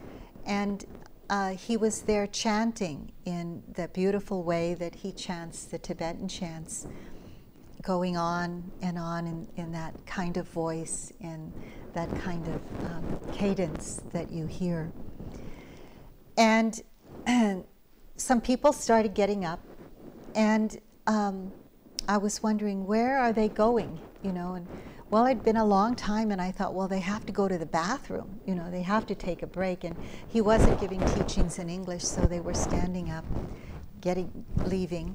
[0.47, 0.85] And
[1.29, 6.87] uh, he was there chanting in the beautiful way that he chants the Tibetan chants,
[7.83, 11.53] going on and on in, in that kind of voice, in
[11.95, 14.93] that kind of um, cadence that you hear.
[16.39, 16.96] And, and
[18.17, 19.61] some people started getting up,
[20.35, 21.53] and um,
[22.09, 24.67] I was wondering where are they going, you know, and
[25.09, 27.57] well, it'd been a long time, and I thought, well, they have to go to
[27.57, 29.85] the bathroom, you know, they have to take a break.
[29.85, 29.95] And
[30.29, 33.25] he wasn't giving teachings in English, so they were standing up,
[34.01, 35.15] getting, leaving.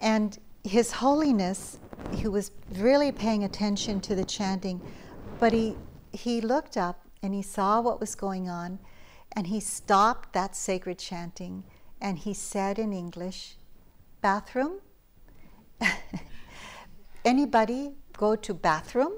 [0.00, 1.80] And His Holiness,
[2.14, 4.80] he was really paying attention to the chanting,
[5.40, 5.76] but he,
[6.12, 8.78] he looked up and he saw what was going on,
[9.36, 11.64] and he stopped that sacred chanting,
[12.00, 13.56] and he said in English,
[14.20, 14.80] bathroom?
[17.24, 19.12] anybody go to bathroom?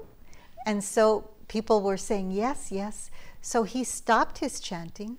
[0.65, 3.11] And so people were saying yes, yes.
[3.41, 5.17] So he stopped his chanting.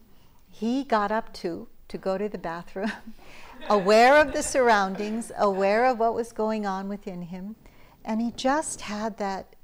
[0.50, 2.92] He got up too to go to the bathroom,
[3.68, 7.56] aware of the surroundings, aware of what was going on within him.
[8.04, 9.54] And he just had that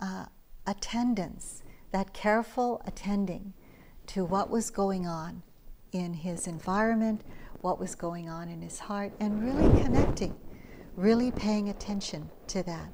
[0.00, 0.26] uh,
[0.66, 3.54] attendance, that careful attending
[4.08, 5.42] to what was going on
[5.92, 7.22] in his environment,
[7.60, 10.34] what was going on in his heart, and really connecting
[10.96, 12.88] really paying attention to that.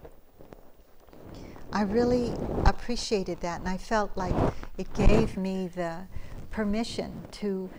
[1.73, 2.33] I really
[2.64, 4.35] appreciated that, and I felt like
[4.77, 6.07] it gave me the
[6.51, 7.70] permission to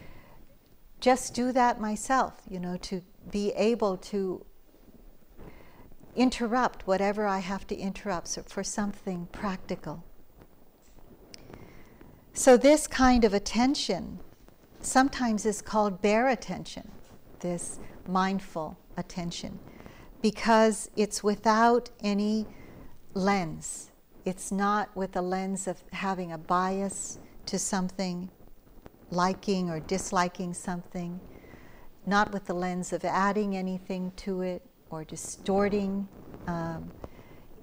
[1.00, 4.46] just do that myself, you know, to be able to
[6.16, 10.04] interrupt whatever I have to interrupt for something practical.
[12.34, 14.20] So, this kind of attention
[14.80, 16.90] sometimes is called bare attention,
[17.42, 19.60] this mindful attention
[20.22, 22.46] because it's without any
[23.14, 23.92] lens.
[24.24, 28.30] It's not with the lens of having a bias to something,
[29.10, 31.20] liking or disliking something,
[32.06, 36.08] not with the lens of adding anything to it or distorting.
[36.48, 36.92] Um,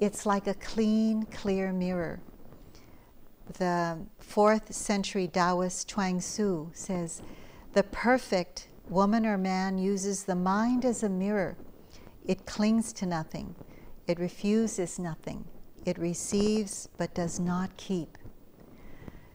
[0.00, 2.20] it's like a clean, clear mirror.
[3.54, 7.22] The fourth century Taoist Chuang Tzu says,
[7.72, 11.56] The perfect woman or man uses the mind as a mirror
[12.28, 13.54] it clings to nothing.
[14.06, 15.46] It refuses nothing.
[15.86, 18.18] It receives but does not keep.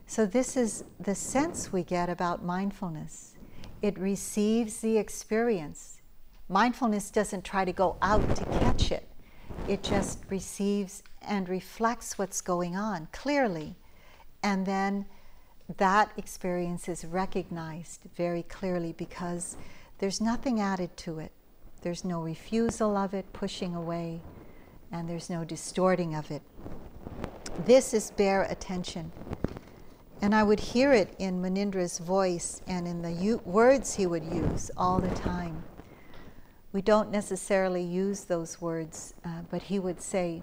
[0.06, 3.34] So, this is the sense we get about mindfulness.
[3.82, 6.02] It receives the experience.
[6.48, 9.10] Mindfulness doesn't try to go out to catch it,
[9.68, 13.76] it just receives and reflects what's going on clearly.
[14.44, 15.06] And then
[15.78, 19.58] that experience is recognized very clearly because
[20.00, 21.32] there's nothing added to it.
[21.82, 24.22] There's no refusal of it, pushing away,
[24.92, 26.42] and there's no distorting of it.
[27.66, 29.12] This is bare attention.
[30.22, 34.24] And I would hear it in Munindra's voice and in the u- words he would
[34.24, 35.64] use all the time.
[36.72, 40.42] We don't necessarily use those words, uh, but he would say,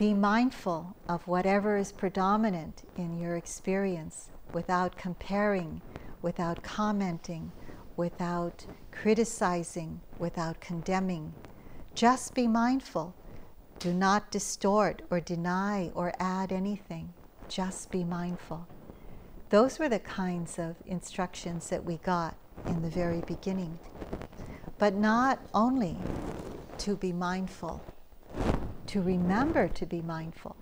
[0.00, 5.82] Be mindful of whatever is predominant in your experience without comparing,
[6.22, 7.52] without commenting,
[7.96, 11.34] without criticizing, without condemning.
[11.94, 13.14] Just be mindful.
[13.78, 17.12] Do not distort or deny or add anything.
[17.46, 18.66] Just be mindful.
[19.50, 22.36] Those were the kinds of instructions that we got
[22.66, 23.78] in the very beginning.
[24.78, 25.98] But not only
[26.78, 27.82] to be mindful,
[28.90, 30.56] to remember to be mindful,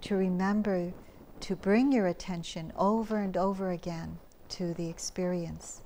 [0.00, 0.92] to remember
[1.40, 4.16] to bring your attention over and over again
[4.48, 5.82] to the experience.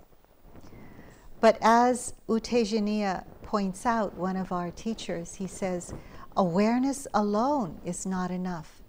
[1.41, 5.95] But as U Tejaniya points out, one of our teachers, he says,
[6.37, 8.83] awareness alone is not enough.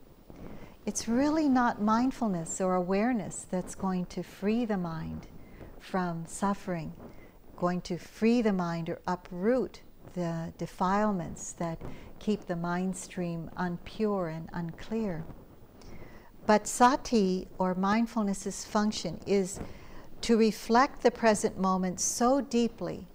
[0.85, 5.27] It's really not mindfulness or awareness that's going to free the mind
[5.79, 6.91] from suffering,
[7.55, 9.82] going to free the mind or uproot
[10.13, 11.81] the defilements that
[12.19, 15.23] keep the mind stream unpure and unclear.
[16.45, 19.59] But sati, or mindfulness's function, is
[20.21, 23.07] to reflect the present moment so deeply,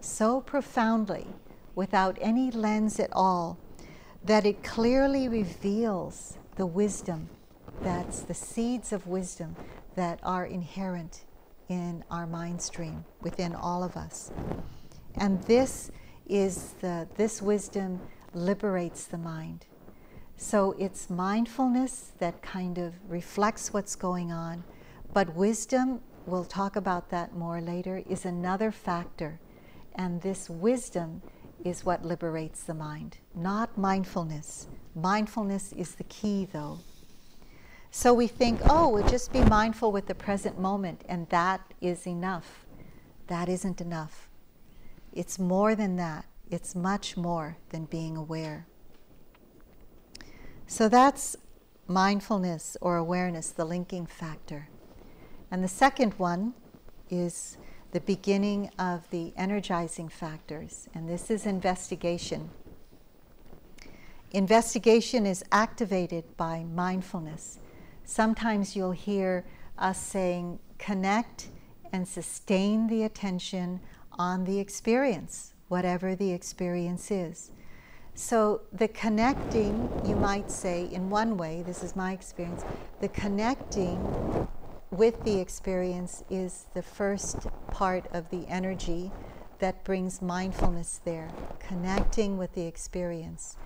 [0.00, 1.26] so profoundly,
[1.74, 3.58] without any lens at all,
[4.24, 7.28] that it clearly reveals the wisdom
[7.82, 9.54] that's the seeds of wisdom
[9.94, 11.24] that are inherent
[11.68, 14.30] in our mind stream within all of us.
[15.16, 15.90] And this
[16.28, 18.00] is the this wisdom
[18.34, 19.66] liberates the mind.
[20.36, 24.64] So it's mindfulness that kind of reflects what's going on,
[25.14, 29.40] but wisdom, we'll talk about that more later, is another factor.
[29.94, 31.22] And this wisdom
[31.64, 34.68] is what liberates the mind, not mindfulness.
[34.94, 36.80] Mindfulness is the key, though.
[37.90, 42.06] So we think, oh, we'll just be mindful with the present moment, and that is
[42.06, 42.66] enough.
[43.28, 44.28] That isn't enough.
[45.16, 48.66] It's more than that, it's much more than being aware.
[50.66, 51.36] So that's
[51.88, 54.68] mindfulness or awareness, the linking factor.
[55.50, 56.52] And the second one
[57.08, 57.56] is
[57.92, 62.50] the beginning of the energizing factors, and this is investigation.
[64.32, 67.58] Investigation is activated by mindfulness.
[68.04, 69.46] Sometimes you'll hear
[69.78, 71.48] us saying, connect
[71.90, 73.80] and sustain the attention
[74.18, 77.50] on the experience, whatever the experience is.
[78.14, 82.64] So, the connecting, you might say, in one way, this is my experience,
[83.00, 84.48] the connecting
[84.90, 89.12] with the experience is the first part of the energy
[89.58, 93.56] that brings mindfulness there, connecting with the experience.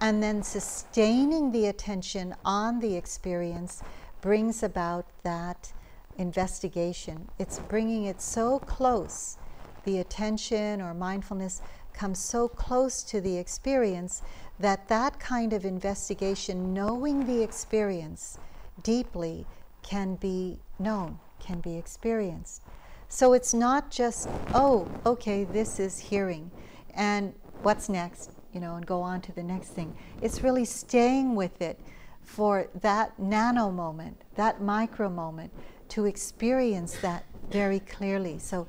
[0.00, 3.82] And then sustaining the attention on the experience
[4.20, 5.72] brings about that
[6.18, 7.28] investigation.
[7.38, 9.38] It's bringing it so close,
[9.84, 11.62] the attention or mindfulness
[11.92, 14.22] comes so close to the experience
[14.60, 18.38] that that kind of investigation, knowing the experience
[18.82, 19.46] deeply,
[19.82, 22.62] can be known, can be experienced.
[23.08, 26.50] So it's not just, oh, okay, this is hearing,
[26.94, 29.96] and what's next, you know, and go on to the next thing.
[30.20, 31.80] It's really staying with it
[32.22, 35.52] for that nano moment, that micro moment,
[35.88, 38.38] to experience that very clearly.
[38.38, 38.66] So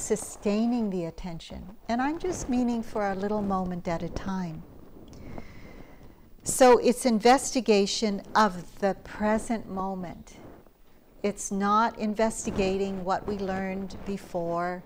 [0.00, 1.66] sustaining the attention.
[1.88, 4.62] And I'm just meaning for a little moment at a time.
[6.44, 10.36] So it's investigation of the present moment.
[11.22, 14.82] It's not investigating what we learned before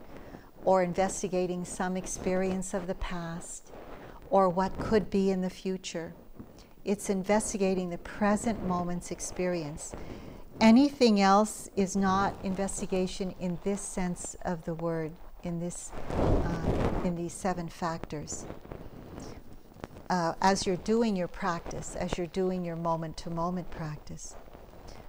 [0.64, 3.70] or investigating some experience of the past
[4.30, 6.14] or what could be in the future.
[6.84, 9.94] It's investigating the present moment's experience.
[10.62, 15.10] Anything else is not investigation in this sense of the word,
[15.42, 18.46] in this, uh, in these seven factors.
[20.08, 24.36] Uh, as you're doing your practice, as you're doing your moment-to-moment practice.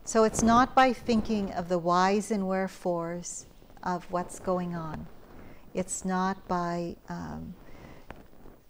[0.04, 3.46] So it's not by thinking of the whys and wherefores
[3.84, 5.06] of what's going on.
[5.76, 7.54] It's not by, um,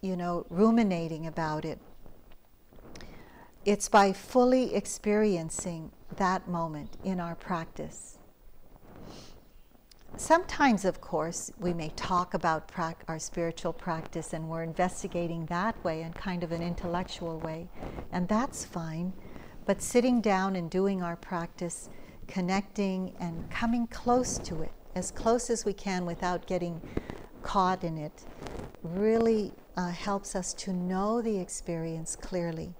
[0.02, 1.80] you know, ruminating about it.
[3.64, 8.18] It's by fully experiencing that moment in our practice.
[10.16, 12.72] Sometimes, of course, we may talk about
[13.08, 17.68] our spiritual practice and we're investigating that way in kind of an intellectual way,
[18.12, 19.12] and that's fine.
[19.66, 21.90] But sitting down and doing our practice,
[22.28, 26.80] connecting and coming close to it, as close as we can without getting
[27.42, 28.24] caught in it,
[28.84, 32.76] really uh, helps us to know the experience clearly.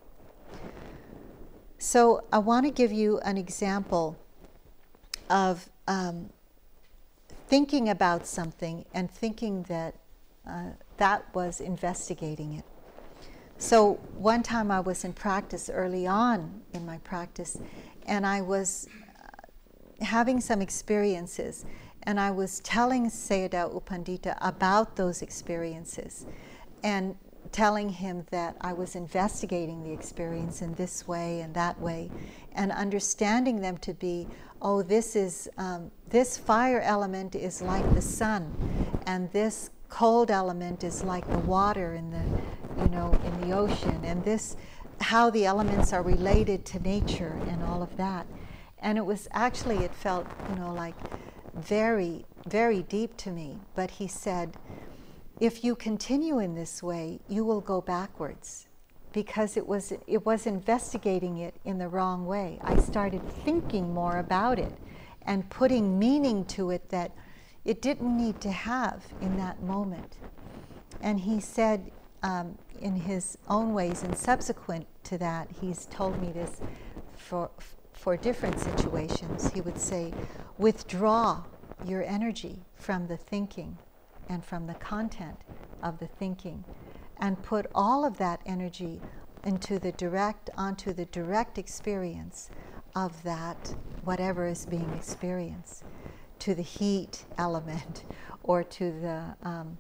[1.84, 4.18] So I want to give you an example
[5.30, 6.30] of um,
[7.50, 9.96] thinking about something and thinking that
[10.48, 12.64] uh, that was investigating it.
[13.58, 17.58] So one time I was in practice early on in my practice,
[18.08, 18.88] and I was
[19.20, 21.66] uh, having some experiences,
[22.04, 26.26] And I was telling Sayadaw U Pandita about those experiences
[26.84, 27.16] and
[27.54, 32.12] telling him that I was investigating the experience in this way and that way
[32.54, 34.28] and understanding them to be,
[34.62, 38.54] oh, this is, um, this fire element is like the sun
[39.06, 44.02] and this cold element is like the water in the, you know, in the ocean
[44.04, 44.58] and this,
[45.00, 48.26] how the elements are related to nature and all of that.
[48.80, 50.96] And it was actually, it felt, you know, like
[51.56, 53.60] very, very deep to me.
[53.76, 54.58] But he said,
[55.40, 58.68] if you continue in this way, you will go backwards
[59.12, 62.60] because it was, it was investigating it in the wrong way.
[62.62, 64.74] I started thinking more about it
[65.26, 67.12] and putting meaning to it that
[67.66, 70.18] it didn't need to have in that moment.
[71.02, 71.92] And he said,
[72.24, 76.62] um, in his own ways, and subsequent to that, he's told me this
[77.18, 77.50] for,
[77.94, 79.52] for different situations.
[79.52, 80.14] He would say,
[80.58, 81.44] withdraw
[81.86, 83.78] your energy from the thinking
[84.30, 85.38] and from the content
[85.82, 86.64] of the thinking
[87.20, 89.00] and put all of that energy
[89.44, 92.50] into the direct onto the direct experience
[92.96, 95.84] of that whatever is being experienced
[96.40, 98.04] to the heat element
[98.44, 99.78] or to the um,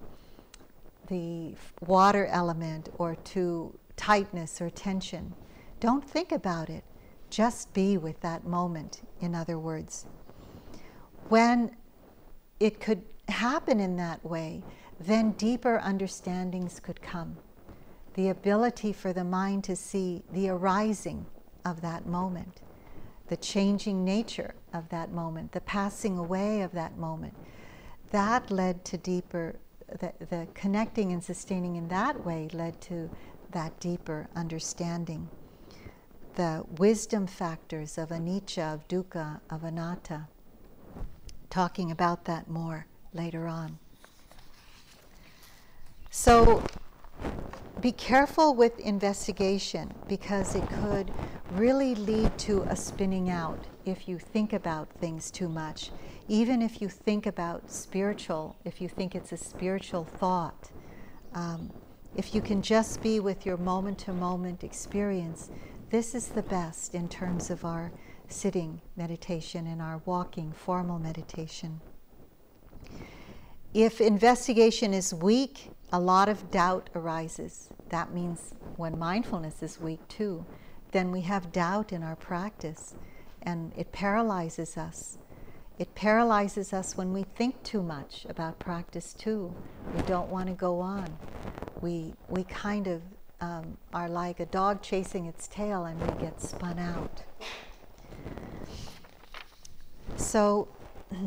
[1.07, 1.53] the
[1.85, 5.33] water element or to tightness or tension.
[5.81, 6.83] Don't think about it.
[7.29, 10.05] Just be with that moment in other words.
[11.27, 11.75] When
[12.59, 14.63] it could happen in that way,
[14.99, 17.37] then deeper understandings could come.
[18.13, 21.25] The ability for the mind to see the arising
[21.65, 22.61] of that moment,
[23.27, 27.33] the changing nature of that moment, the passing away of that moment.
[28.11, 29.55] That led to deeper,
[29.87, 33.09] the, the connecting and sustaining in that way led to
[33.51, 35.29] that deeper understanding.
[36.35, 40.27] The wisdom factors of anicca, of dukkha, of anatta.
[41.49, 43.77] Talking about that more later on.
[46.11, 46.63] So
[47.81, 51.11] be careful with investigation because it could
[51.51, 55.91] really lead to a spinning out if you think about things too much.
[56.27, 60.71] Even if you think about spiritual, if you think it's a spiritual thought,
[61.33, 61.71] um,
[62.15, 65.49] if you can just be with your moment to moment experience,
[65.89, 67.91] this is the best in terms of our
[68.27, 71.81] sitting meditation and our walking formal meditation.
[73.73, 77.69] If investigation is weak, a lot of doubt arises.
[77.89, 80.45] That means when mindfulness is weak too,
[80.91, 82.93] then we have doubt in our practice
[83.41, 85.17] and it paralyzes us.
[85.79, 89.53] It paralyzes us when we think too much about practice too.
[89.95, 91.17] We don't want to go on.
[91.81, 93.01] We, we kind of
[93.41, 97.23] um, are like a dog chasing its tail and we get spun out.
[100.15, 100.67] So,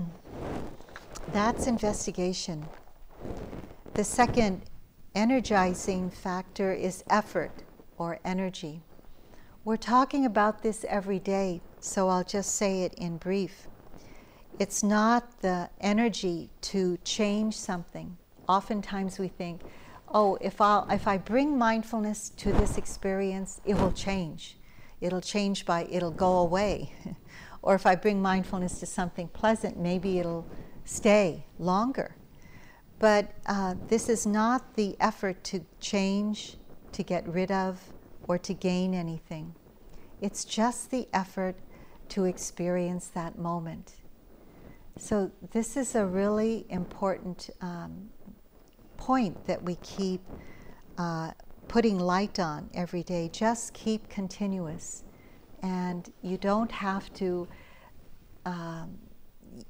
[1.33, 2.67] That's investigation.
[3.95, 4.63] The second
[5.15, 7.65] energizing factor is effort
[7.99, 8.83] or energy.
[9.65, 13.67] We're talking about this every day, so I'll just say it in brief.
[14.61, 18.17] It's not the energy to change something.
[18.49, 19.63] Oftentimes we think,
[20.09, 24.59] oh, if, i if I bring mindfulness to this experience, it will change.
[25.01, 26.93] It'll change by, it'll go away.
[27.63, 30.47] or if I bring mindfulness to something pleasant, maybe it'll
[30.87, 32.17] stay longer.
[32.99, 36.57] But uh, this is not the effort to change,
[36.93, 37.79] to get rid of,
[38.27, 39.55] or to gain anything.
[40.23, 41.57] It's just the effort
[42.09, 43.97] to experience that moment.
[44.99, 48.09] So, this is a really important um,
[48.97, 50.23] point that we keep
[50.97, 51.33] uh,
[51.69, 53.29] putting light on every day.
[53.31, 55.05] Just keep continuous.
[55.63, 57.47] And you don't have to
[58.47, 58.97] um,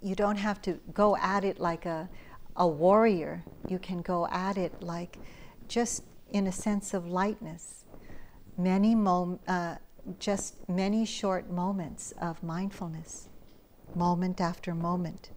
[0.03, 2.09] you don't have to go at it like a,
[2.57, 3.45] a warrior.
[3.69, 5.19] You can go at it like
[5.69, 7.85] just in a sense of lightness.
[8.59, 9.77] Many mom, uh,
[10.19, 13.29] just many short moments of mindfulness,
[13.95, 15.31] moment after moment.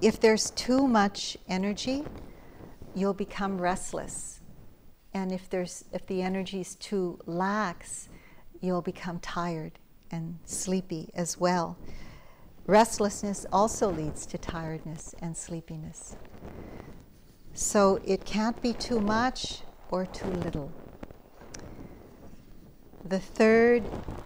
[0.00, 2.04] If there's too much energy,
[2.94, 4.40] you'll become restless.
[5.14, 8.08] And if, there's, if the energy is too lax,
[8.60, 9.78] you'll become tired
[10.10, 11.78] and sleepy as well.
[12.66, 16.16] Restlessness also leads to tiredness and sleepiness.
[17.54, 20.72] So it can't be too much or too little.
[23.08, 23.84] The third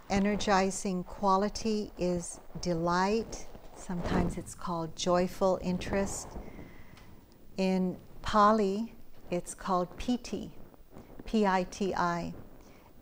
[0.08, 3.46] energizing quality is delight.
[3.76, 6.28] Sometimes it's called joyful interest.
[7.58, 8.94] In Pali,
[9.30, 10.50] it's called piti,
[11.26, 12.32] P I T I.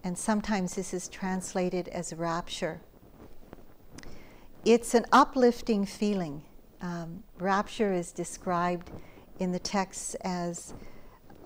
[0.03, 2.81] And sometimes this is translated as rapture.
[4.69, 6.43] It's an uplifting feeling.
[6.83, 8.91] Um, rapture is described
[9.39, 10.75] in the texts as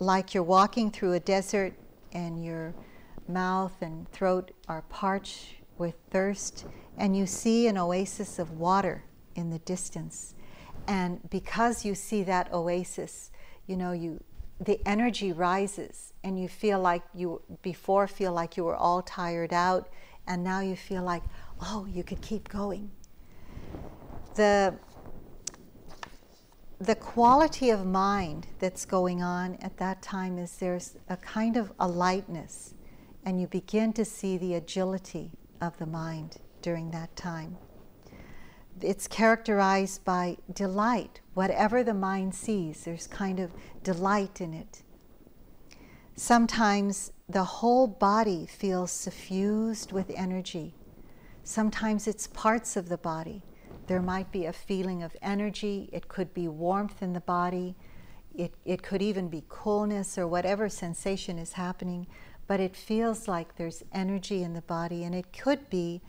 [0.01, 1.73] like you're walking through a desert
[2.13, 2.75] and your
[3.29, 6.67] mouth and throat are parched with thirst,
[6.99, 9.05] and you see an oasis of water
[9.37, 10.35] in the distance.
[10.89, 13.31] And because you see that oasis,
[13.69, 14.21] you know, you
[14.59, 19.53] the energy rises and you feel like you before feel like you were all tired
[19.53, 19.89] out
[20.27, 21.23] and now you feel like
[21.61, 22.91] oh you could keep going
[24.35, 24.75] the
[26.81, 31.73] the quality of mind that's going on at that time is there's a kind of
[31.79, 32.75] a lightness,
[33.25, 35.31] and you begin to see the agility
[35.61, 37.57] of the mind during that time.
[38.81, 41.21] It's characterized by delight.
[41.35, 43.53] Whatever the mind sees, there's kind of
[43.85, 44.83] delight in it.
[46.17, 50.75] Sometimes the whole body feels suffused with energy.
[51.45, 53.45] Sometimes it's parts of the body.
[53.93, 57.77] There might be a feeling of energy, it could be warmth in the body,
[58.35, 62.07] it, it could even be coolness or whatever sensation is happening,
[62.47, 66.01] but it feels like there's energy in the body, and it could be,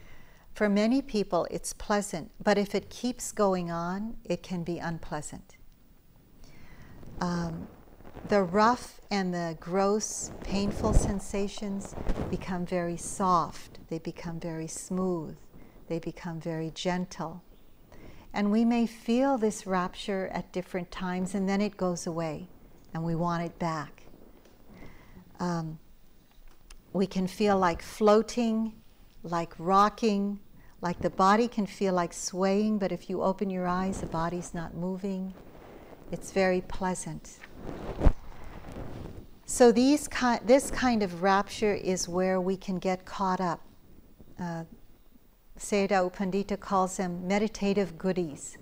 [0.53, 5.57] for many people, it's pleasant, but if it keeps going on, it can be unpleasant.
[7.19, 7.67] Um,
[8.29, 11.95] the rough and the gross, painful sensations
[12.29, 15.35] become very soft, they become very smooth,
[15.89, 17.43] they become very gentle.
[18.33, 22.47] And we may feel this rapture at different times and then it goes away
[22.93, 24.07] and we want it back.
[25.39, 25.79] Um,
[26.93, 28.73] we can feel like floating,
[29.23, 30.39] like rocking,
[30.81, 34.53] like the body can feel like swaying, but if you open your eyes, the body's
[34.53, 35.33] not moving.
[36.11, 37.39] It's very pleasant.
[39.45, 43.61] So these ki- this kind of rapture is where we can get caught up.
[44.39, 44.63] Uh,
[45.57, 48.57] Sayadaw U Pandita calls them meditative goodies.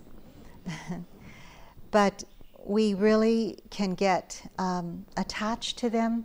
[1.90, 2.24] but
[2.64, 6.24] we really can get um, attached to them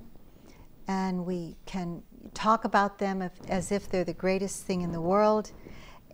[0.87, 2.03] and we can
[2.33, 5.51] talk about them if, as if they're the greatest thing in the world.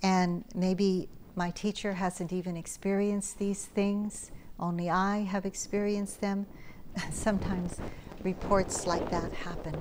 [0.02, 6.46] And maybe my teacher hasn't even experienced these things, only I have experienced them.
[7.12, 7.80] Sometimes
[8.24, 9.76] reports like that happen.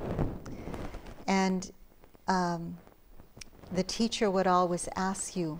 [1.27, 1.71] And
[2.27, 2.77] um,
[3.73, 5.59] the teacher would always ask you,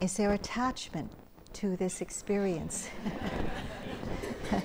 [0.00, 1.12] is there attachment
[1.52, 2.88] to this experience?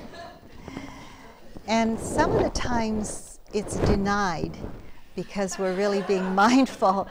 [1.67, 4.55] and some of the times it's denied
[5.15, 7.07] because we're really being mindful.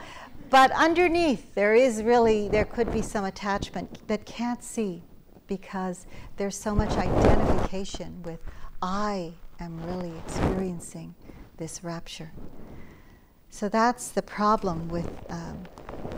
[0.49, 5.03] But underneath, there is really, there could be some attachment that can't see
[5.47, 6.07] because
[6.37, 8.39] there's so much identification with,
[8.81, 11.13] I am really experiencing
[11.57, 12.31] this rapture.
[13.53, 15.63] So that's the problem with um,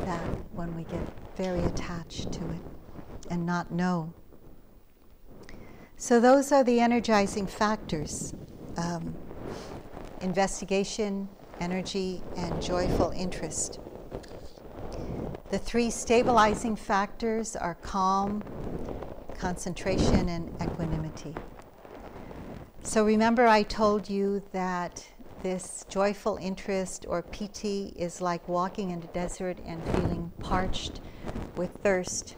[0.06, 0.22] that
[0.54, 1.02] when we get
[1.36, 2.62] very attached to it
[3.30, 4.14] and not know.
[5.98, 8.34] So those are the energizing factors
[8.78, 9.14] um,
[10.22, 11.28] investigation,
[11.60, 13.82] energy, and joyful interest.
[15.52, 18.44] The three stabilizing factors are calm,
[19.38, 21.36] concentration, and equanimity.
[22.84, 25.06] So remember, I told you that
[25.46, 31.02] this joyful interest or piti is like walking in the desert and feeling parched
[31.56, 32.36] with thirst.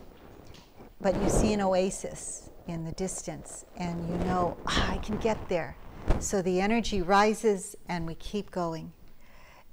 [0.99, 5.37] But you see an oasis in the distance and you know, ah, I can get
[5.47, 5.77] there.
[6.19, 8.91] So the energy rises and we keep going.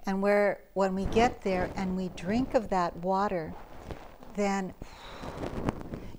[0.06, 3.52] And where, when we get there and we drink of that water,
[4.36, 4.74] then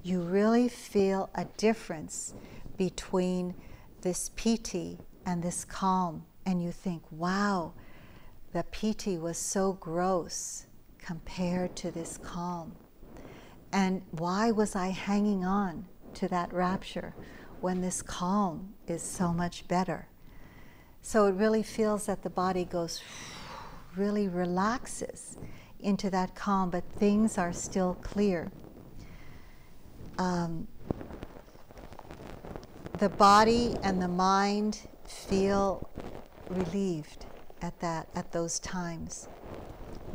[0.03, 2.34] you really feel a difference
[2.76, 3.55] between
[4.01, 7.74] this piti and this calm and you think, wow,
[8.54, 10.66] the piti was so gross
[11.00, 12.74] compared to this calm.
[13.72, 15.86] And why was I hanging on
[16.16, 17.14] to that rapture
[17.60, 20.08] when this calm is so much better?
[21.02, 23.02] So it really feels that the body goes,
[23.96, 25.38] really relaxes
[25.80, 28.52] into that calm, but things are still clear.
[30.18, 30.68] Um,
[33.00, 35.89] the body and the mind feel
[36.50, 37.26] relieved
[37.62, 39.28] at that at those times.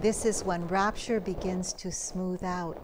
[0.01, 2.81] This is when rapture begins to smooth out.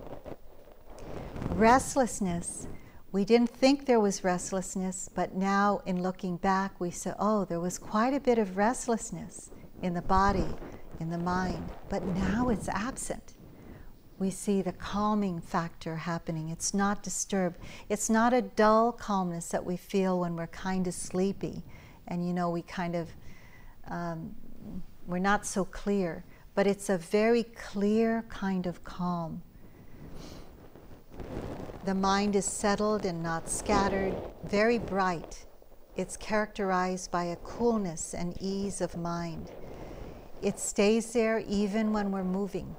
[1.51, 2.66] Restlessness,
[3.12, 7.61] we didn't think there was restlessness, but now in looking back, we say, oh, there
[7.61, 9.51] was quite a bit of restlessness
[9.82, 10.49] in the body,
[11.01, 13.34] in the mind, but now it's absent.
[14.18, 16.49] We see the calming factor happening.
[16.49, 17.59] It's not disturbed.
[17.88, 21.62] It's not a dull calmness that we feel when we're kind of sleepy
[22.09, 23.09] and you know we kind of
[23.89, 24.34] um,
[25.07, 26.24] we're not so clear,
[26.55, 29.43] but it's a very clear kind of calm.
[31.84, 34.14] the mind is settled and not scattered,
[34.45, 35.47] very bright.
[35.97, 39.53] It's characterized by a coolness and ease of mind.
[40.43, 42.76] It stays there even when we're moving.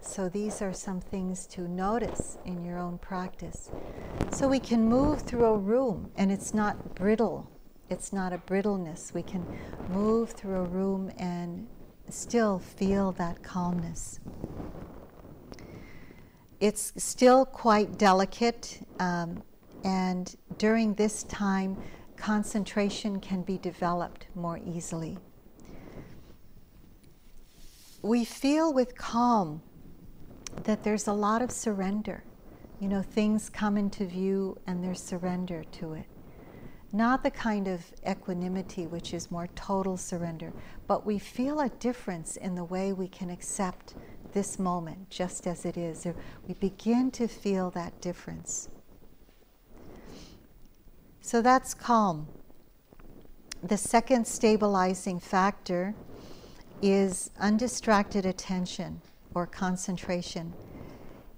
[0.00, 3.70] So, these are some things to notice in your own practice.
[4.32, 7.48] So, we can move through a room and it's not brittle.
[7.90, 9.14] It's not a brittleness.
[9.14, 9.46] We can
[9.88, 11.66] move through a room and
[12.10, 14.20] still feel that calmness.
[16.60, 19.42] It's still quite delicate, um,
[19.84, 21.78] and during this time,
[22.16, 25.16] concentration can be developed more easily.
[28.02, 29.62] We feel with calm
[30.64, 32.24] that there's a lot of surrender.
[32.80, 36.07] You know, things come into view and there's surrender to it.
[36.92, 40.52] Not the kind of equanimity which is more total surrender,
[40.86, 43.94] but we feel a difference in the way we can accept
[44.32, 46.06] this moment just as it is.
[46.46, 48.68] We begin to feel that difference.
[51.20, 52.28] So that's calm.
[53.62, 55.94] The second stabilizing factor
[56.80, 59.02] is undistracted attention
[59.34, 60.54] or concentration.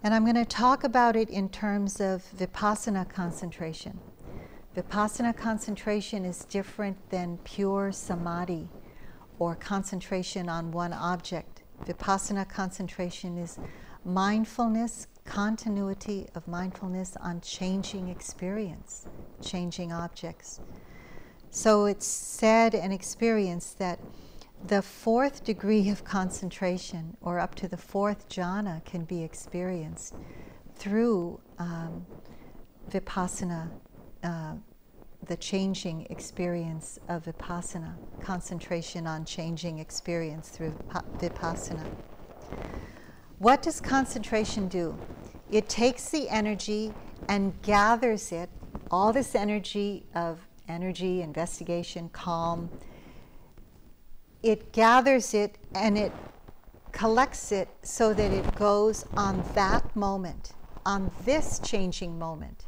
[0.02, 3.98] And I'm going to talk about it in terms of vipassana concentration.
[4.76, 8.68] Vipassana concentration is different than pure samadhi
[9.38, 11.62] or concentration on one object.
[11.84, 13.58] Vipassana concentration is
[14.04, 19.06] mindfulness, continuity of mindfulness on changing experience,
[19.42, 20.60] changing objects.
[21.50, 23.98] So it's said and experienced that
[24.64, 30.14] the fourth degree of concentration, or up to the fourth jhana, can be experienced
[30.76, 32.06] through um,
[32.90, 33.70] vipassana,
[34.22, 34.54] uh,
[35.26, 40.74] the changing experience of vipassana, concentration on changing experience through
[41.18, 41.84] vipassana.
[43.38, 44.96] What does concentration do?
[45.50, 46.92] It takes the energy
[47.28, 48.48] and gathers it,
[48.90, 52.70] all this energy of energy, investigation, calm,
[54.42, 56.12] it gathers it and it
[56.92, 60.52] collects it so that it goes on that moment,
[60.86, 62.64] on this changing moment.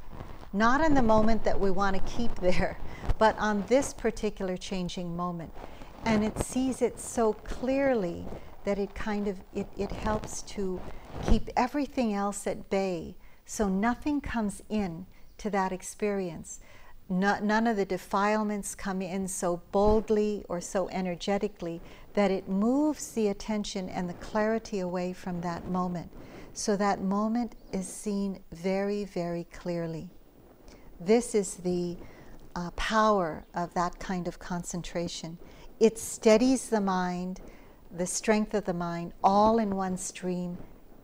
[0.53, 2.79] Not on the moment that we want to keep there,
[3.19, 5.53] but on this particular changing moment.
[6.05, 8.27] And it sees it so clearly
[8.65, 10.81] that it kind of it, it helps to
[11.29, 16.61] keep everything else at bay so nothing comes in to that experience
[17.09, 21.81] no, none of the defilements come in so boldly or so energetically
[22.15, 26.11] that it moves the attention and the clarity away from that moment.
[26.55, 30.09] So that moment is seen very, very clearly.
[31.05, 31.97] This is the
[32.55, 35.37] uh, power of that kind of concentration.
[35.81, 37.41] It steadies the mind,
[37.91, 40.59] the strength of the mind, all in one stream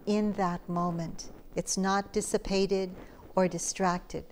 [0.06, 1.30] in that moment.
[1.56, 2.94] It's not dissipated
[3.34, 4.24] or distracted.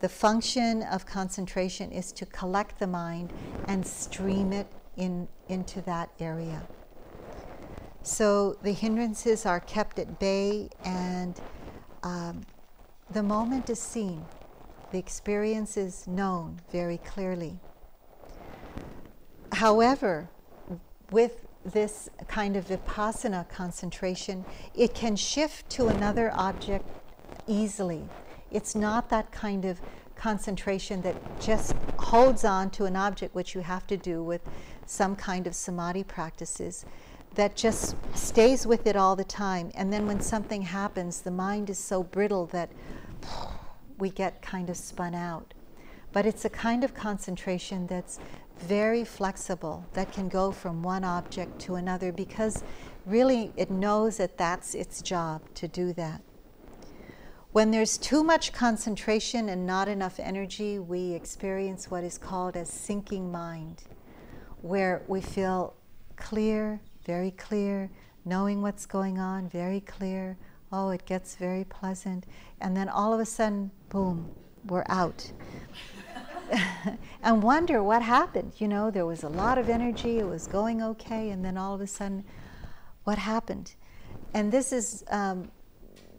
[0.00, 3.30] The function of concentration is to collect the mind
[3.68, 6.62] and stream it in, into that area.
[8.02, 11.38] So the hindrances are kept at bay and
[12.02, 12.40] um,
[13.10, 14.24] the moment is seen.
[14.92, 17.58] The experience is known very clearly.
[19.52, 20.28] However,
[21.10, 26.86] with this kind of vipassana concentration, it can shift to another object
[27.46, 28.02] easily.
[28.50, 29.80] It's not that kind of
[30.14, 34.42] concentration that just holds on to an object, which you have to do with
[34.84, 36.84] some kind of samadhi practices,
[37.34, 39.72] that just stays with it all the time.
[39.74, 42.70] And then when something happens, the mind is so brittle that
[44.02, 45.54] we get kind of spun out.
[46.12, 48.18] But it's a kind of concentration that's
[48.58, 52.64] very flexible, that can go from one object to another because
[53.06, 56.20] really it knows that that's its job to do that.
[57.52, 62.64] When there's too much concentration and not enough energy, we experience what is called a
[62.64, 63.84] sinking mind,
[64.62, 65.74] where we feel
[66.16, 67.88] clear, very clear,
[68.24, 70.38] knowing what's going on, very clear.
[70.72, 72.24] Oh, it gets very pleasant.
[72.60, 74.26] And then all of a sudden, boom,
[74.64, 75.30] we're out.
[77.22, 78.52] and wonder what happened.
[78.56, 81.74] You know, there was a lot of energy, it was going okay, and then all
[81.74, 82.24] of a sudden,
[83.04, 83.74] what happened?
[84.32, 85.50] And this is um,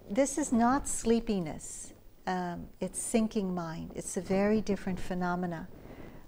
[0.10, 1.94] this is not sleepiness.
[2.28, 3.92] Um, it's sinking mind.
[3.96, 5.68] It's a very different phenomena.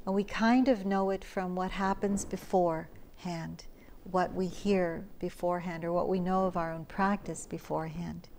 [0.05, 3.65] And we kind of know it from what happens beforehand,
[4.03, 8.29] what we hear beforehand, or what we know of our own practice beforehand.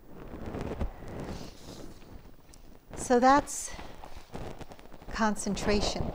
[2.97, 3.71] So that's
[5.13, 6.13] concentration.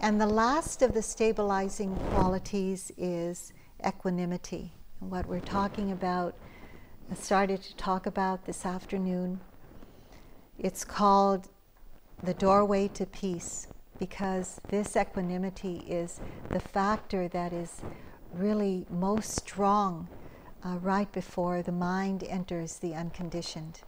[0.00, 3.52] And the last of the stabilizing qualities is
[3.86, 4.72] equanimity.
[4.98, 6.34] What we're talking about
[7.10, 9.40] I started to talk about this afternoon.
[10.60, 11.48] It's called
[12.22, 13.66] the doorway to peace
[13.98, 17.80] because this equanimity is the factor that is
[18.32, 20.06] really most strong
[20.64, 23.80] uh, right before the mind enters the unconditioned.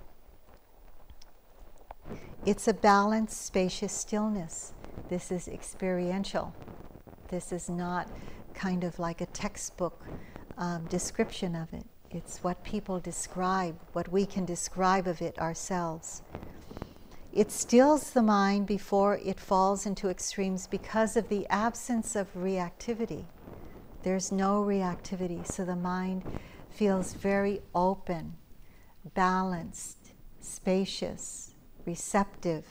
[2.45, 4.73] It's a balanced, spacious stillness.
[5.09, 6.55] This is experiential.
[7.29, 8.09] This is not
[8.55, 10.05] kind of like a textbook
[10.59, 11.87] um, description of it.
[12.11, 16.23] It's what people describe, what we can describe of it ourselves.
[17.33, 23.25] It stills the mind before it falls into extremes because of the absence of reactivity.
[24.03, 26.25] There's no reactivity, so the mind
[26.69, 28.35] feels very open,
[29.15, 31.52] balanced, spacious,
[31.87, 32.65] receptive.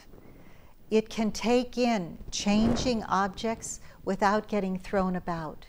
[0.90, 5.68] It can take in changing objects without getting thrown about.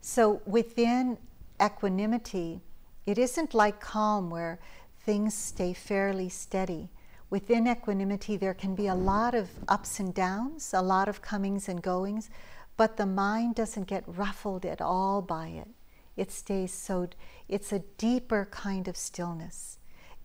[0.00, 1.18] So within
[1.62, 2.60] equanimity,
[3.06, 4.60] it isn't like calm where
[5.04, 6.90] things stay fairly steady
[7.34, 11.68] within equanimity, there can be a lot of ups and downs, a lot of comings
[11.68, 12.30] and goings,
[12.76, 15.66] but the mind doesn't get ruffled at all by it.
[16.16, 17.08] It stays so,
[17.48, 19.78] it's a deeper kind of stillness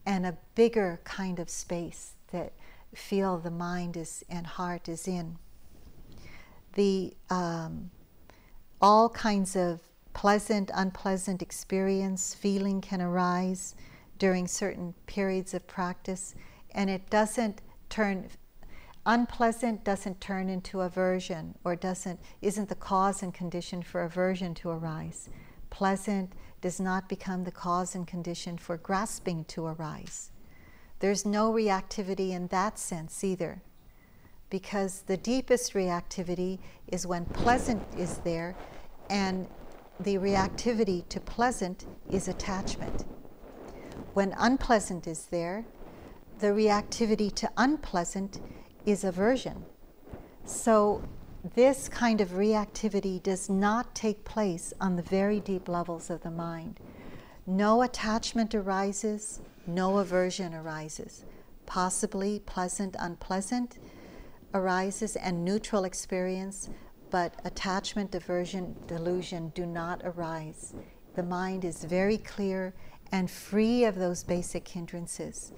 [0.05, 2.53] and a bigger kind of space that
[2.93, 5.37] feel the mind is and heart is in.
[6.73, 7.91] The um,
[8.81, 9.81] all kinds of
[10.13, 13.75] pleasant, unpleasant experience, feeling can arise
[14.17, 16.35] during certain periods of practice
[16.71, 18.27] and it doesn't turn
[19.05, 24.69] unpleasant doesn't turn into aversion or doesn't isn't the cause and condition for aversion to
[24.69, 25.29] arise
[25.69, 30.31] pleasant does not become the cause and condition for grasping to arise
[30.99, 33.61] there's no reactivity in that sense either
[34.49, 38.55] because the deepest reactivity is when pleasant is there
[39.09, 39.47] and
[39.99, 43.05] the reactivity to pleasant is attachment
[44.13, 45.65] when unpleasant is there
[46.39, 48.39] the reactivity to unpleasant
[48.85, 49.65] is aversion.
[50.45, 51.03] So,
[51.55, 56.31] this kind of reactivity does not take place on the very deep levels of the
[56.31, 56.79] mind.
[57.45, 59.39] No attachment arises,
[59.73, 61.25] no aversion arises.
[61.65, 63.77] Possibly pleasant, unpleasant
[64.53, 66.69] arises, and neutral experience,
[67.11, 70.73] but attachment, aversion, delusion do not arise.
[71.15, 72.73] The mind is very clear
[73.11, 75.51] and free of those basic hindrances.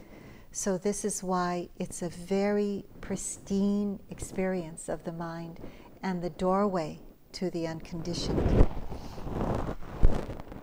[0.52, 5.60] So, this is why it's a very pristine experience of the mind
[6.04, 7.00] and the doorway
[7.34, 8.68] to the unconditioned.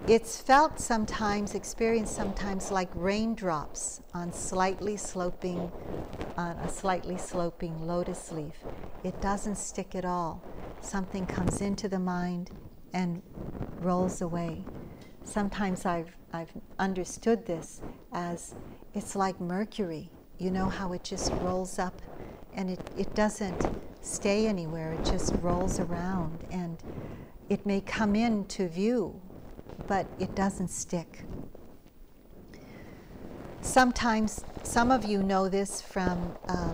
[0.08, 5.70] It's felt sometimes, experienced sometimes like raindrops on slightly sloping,
[6.38, 8.54] on a slightly sloping lotus leaf.
[9.04, 10.42] It doesn't stick at all.
[10.80, 12.50] Something comes into the mind
[12.94, 13.20] and
[13.80, 14.64] rolls away.
[15.24, 17.82] Sometimes I've, I've understood this
[18.14, 18.54] as
[18.94, 20.10] it's like mercury.
[20.38, 22.00] You know how it just rolls up
[22.54, 23.62] and it, it doesn't
[24.00, 26.46] stay anywhere, it just rolls around.
[26.50, 26.82] And
[27.50, 29.20] it may come into view,
[29.86, 31.24] but it doesn't stick.
[33.60, 36.72] Sometimes, some of you know this from uh,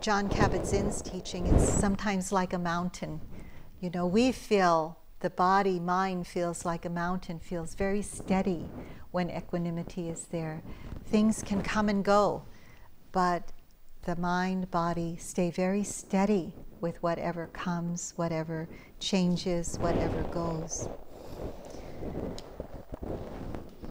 [0.00, 3.20] Jon Kabat-Zinn's teaching, it's sometimes like a mountain.
[3.80, 8.68] You know, we feel the body, mind feels like a mountain, feels very steady
[9.10, 10.62] when equanimity is there
[11.12, 12.42] things can come and go,
[13.12, 13.52] but
[14.04, 18.66] the mind, body stay very steady with whatever comes, whatever
[18.98, 20.88] changes, whatever goes.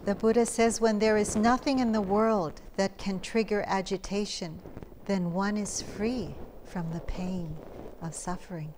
[0.04, 4.60] The Buddha says when there is nothing in the world that can trigger agitation,
[5.06, 6.34] then one is free
[6.64, 7.56] from the pain
[8.00, 8.74] of suffering.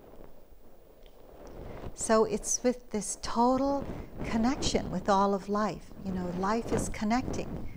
[1.95, 3.85] So it's with this total
[4.25, 5.89] connection with all of life.
[6.05, 7.69] You know, life is connecting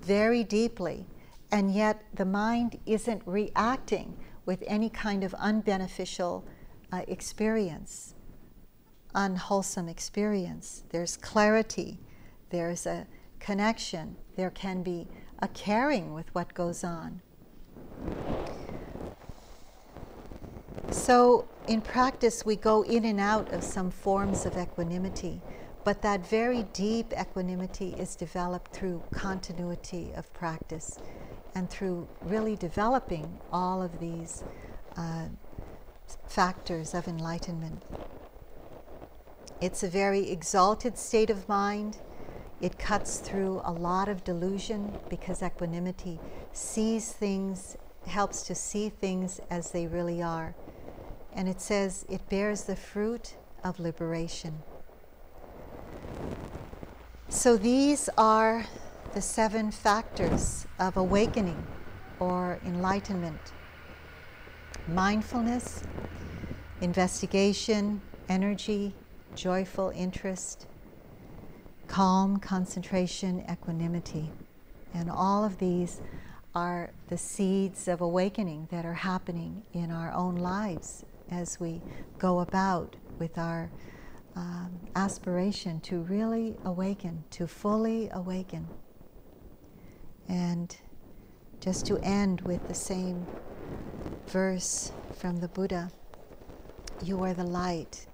[0.00, 1.06] very deeply,
[1.52, 6.42] and yet the mind isn't reacting with any kind of unbeneficial
[6.92, 8.14] uh, experience,
[9.16, 10.84] unwholesome experience.
[10.90, 11.98] There's clarity,
[12.50, 13.06] there's a
[13.40, 15.08] connection, there can be
[15.40, 17.22] a caring with what goes on.
[20.90, 25.40] So, in practice, we go in and out of some forms of equanimity.
[25.82, 30.98] But that very deep equanimity is developed through continuity of practice
[31.54, 34.42] and through really developing all of these
[34.96, 35.26] uh,
[36.26, 37.82] factors of enlightenment.
[39.58, 41.96] It's a very exalted state of mind.
[42.60, 46.20] It cuts through a lot of delusion because equanimity
[46.52, 50.54] sees things, helps to see things as they really are.
[51.32, 54.62] And it says it bears the fruit of liberation.
[57.28, 58.66] So these are
[59.14, 61.66] the seven factors of awakening
[62.20, 63.40] or enlightenment.
[64.86, 65.82] Mindfulness,
[66.82, 68.94] investigation, energy,
[69.36, 70.66] joyful interest,
[71.86, 74.30] calm, concentration, equanimity.
[74.92, 76.00] And all of these
[76.54, 81.82] are the seeds of awakening that are happening in our own lives as we
[82.18, 83.70] go about with our
[84.34, 88.66] um, aspiration to really awaken, to fully awaken.
[90.28, 90.76] And
[91.60, 93.26] just to end with the same
[94.26, 95.90] verse from the Buddha
[97.02, 98.06] You are the light,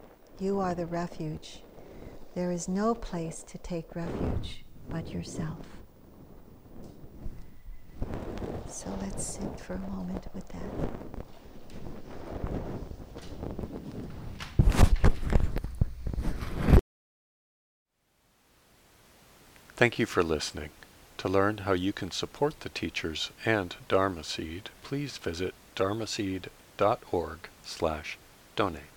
[0.42, 1.62] you are the refuge.
[2.34, 5.64] There is no place to take refuge but yourself.
[8.68, 10.62] So let's sit for a moment with that.
[19.76, 20.70] Thank you for listening.
[21.18, 27.38] To learn how you can support the teachers and Dharma Seed, please visit dharma dharmaseed.org
[27.62, 28.18] slash
[28.56, 28.91] donate.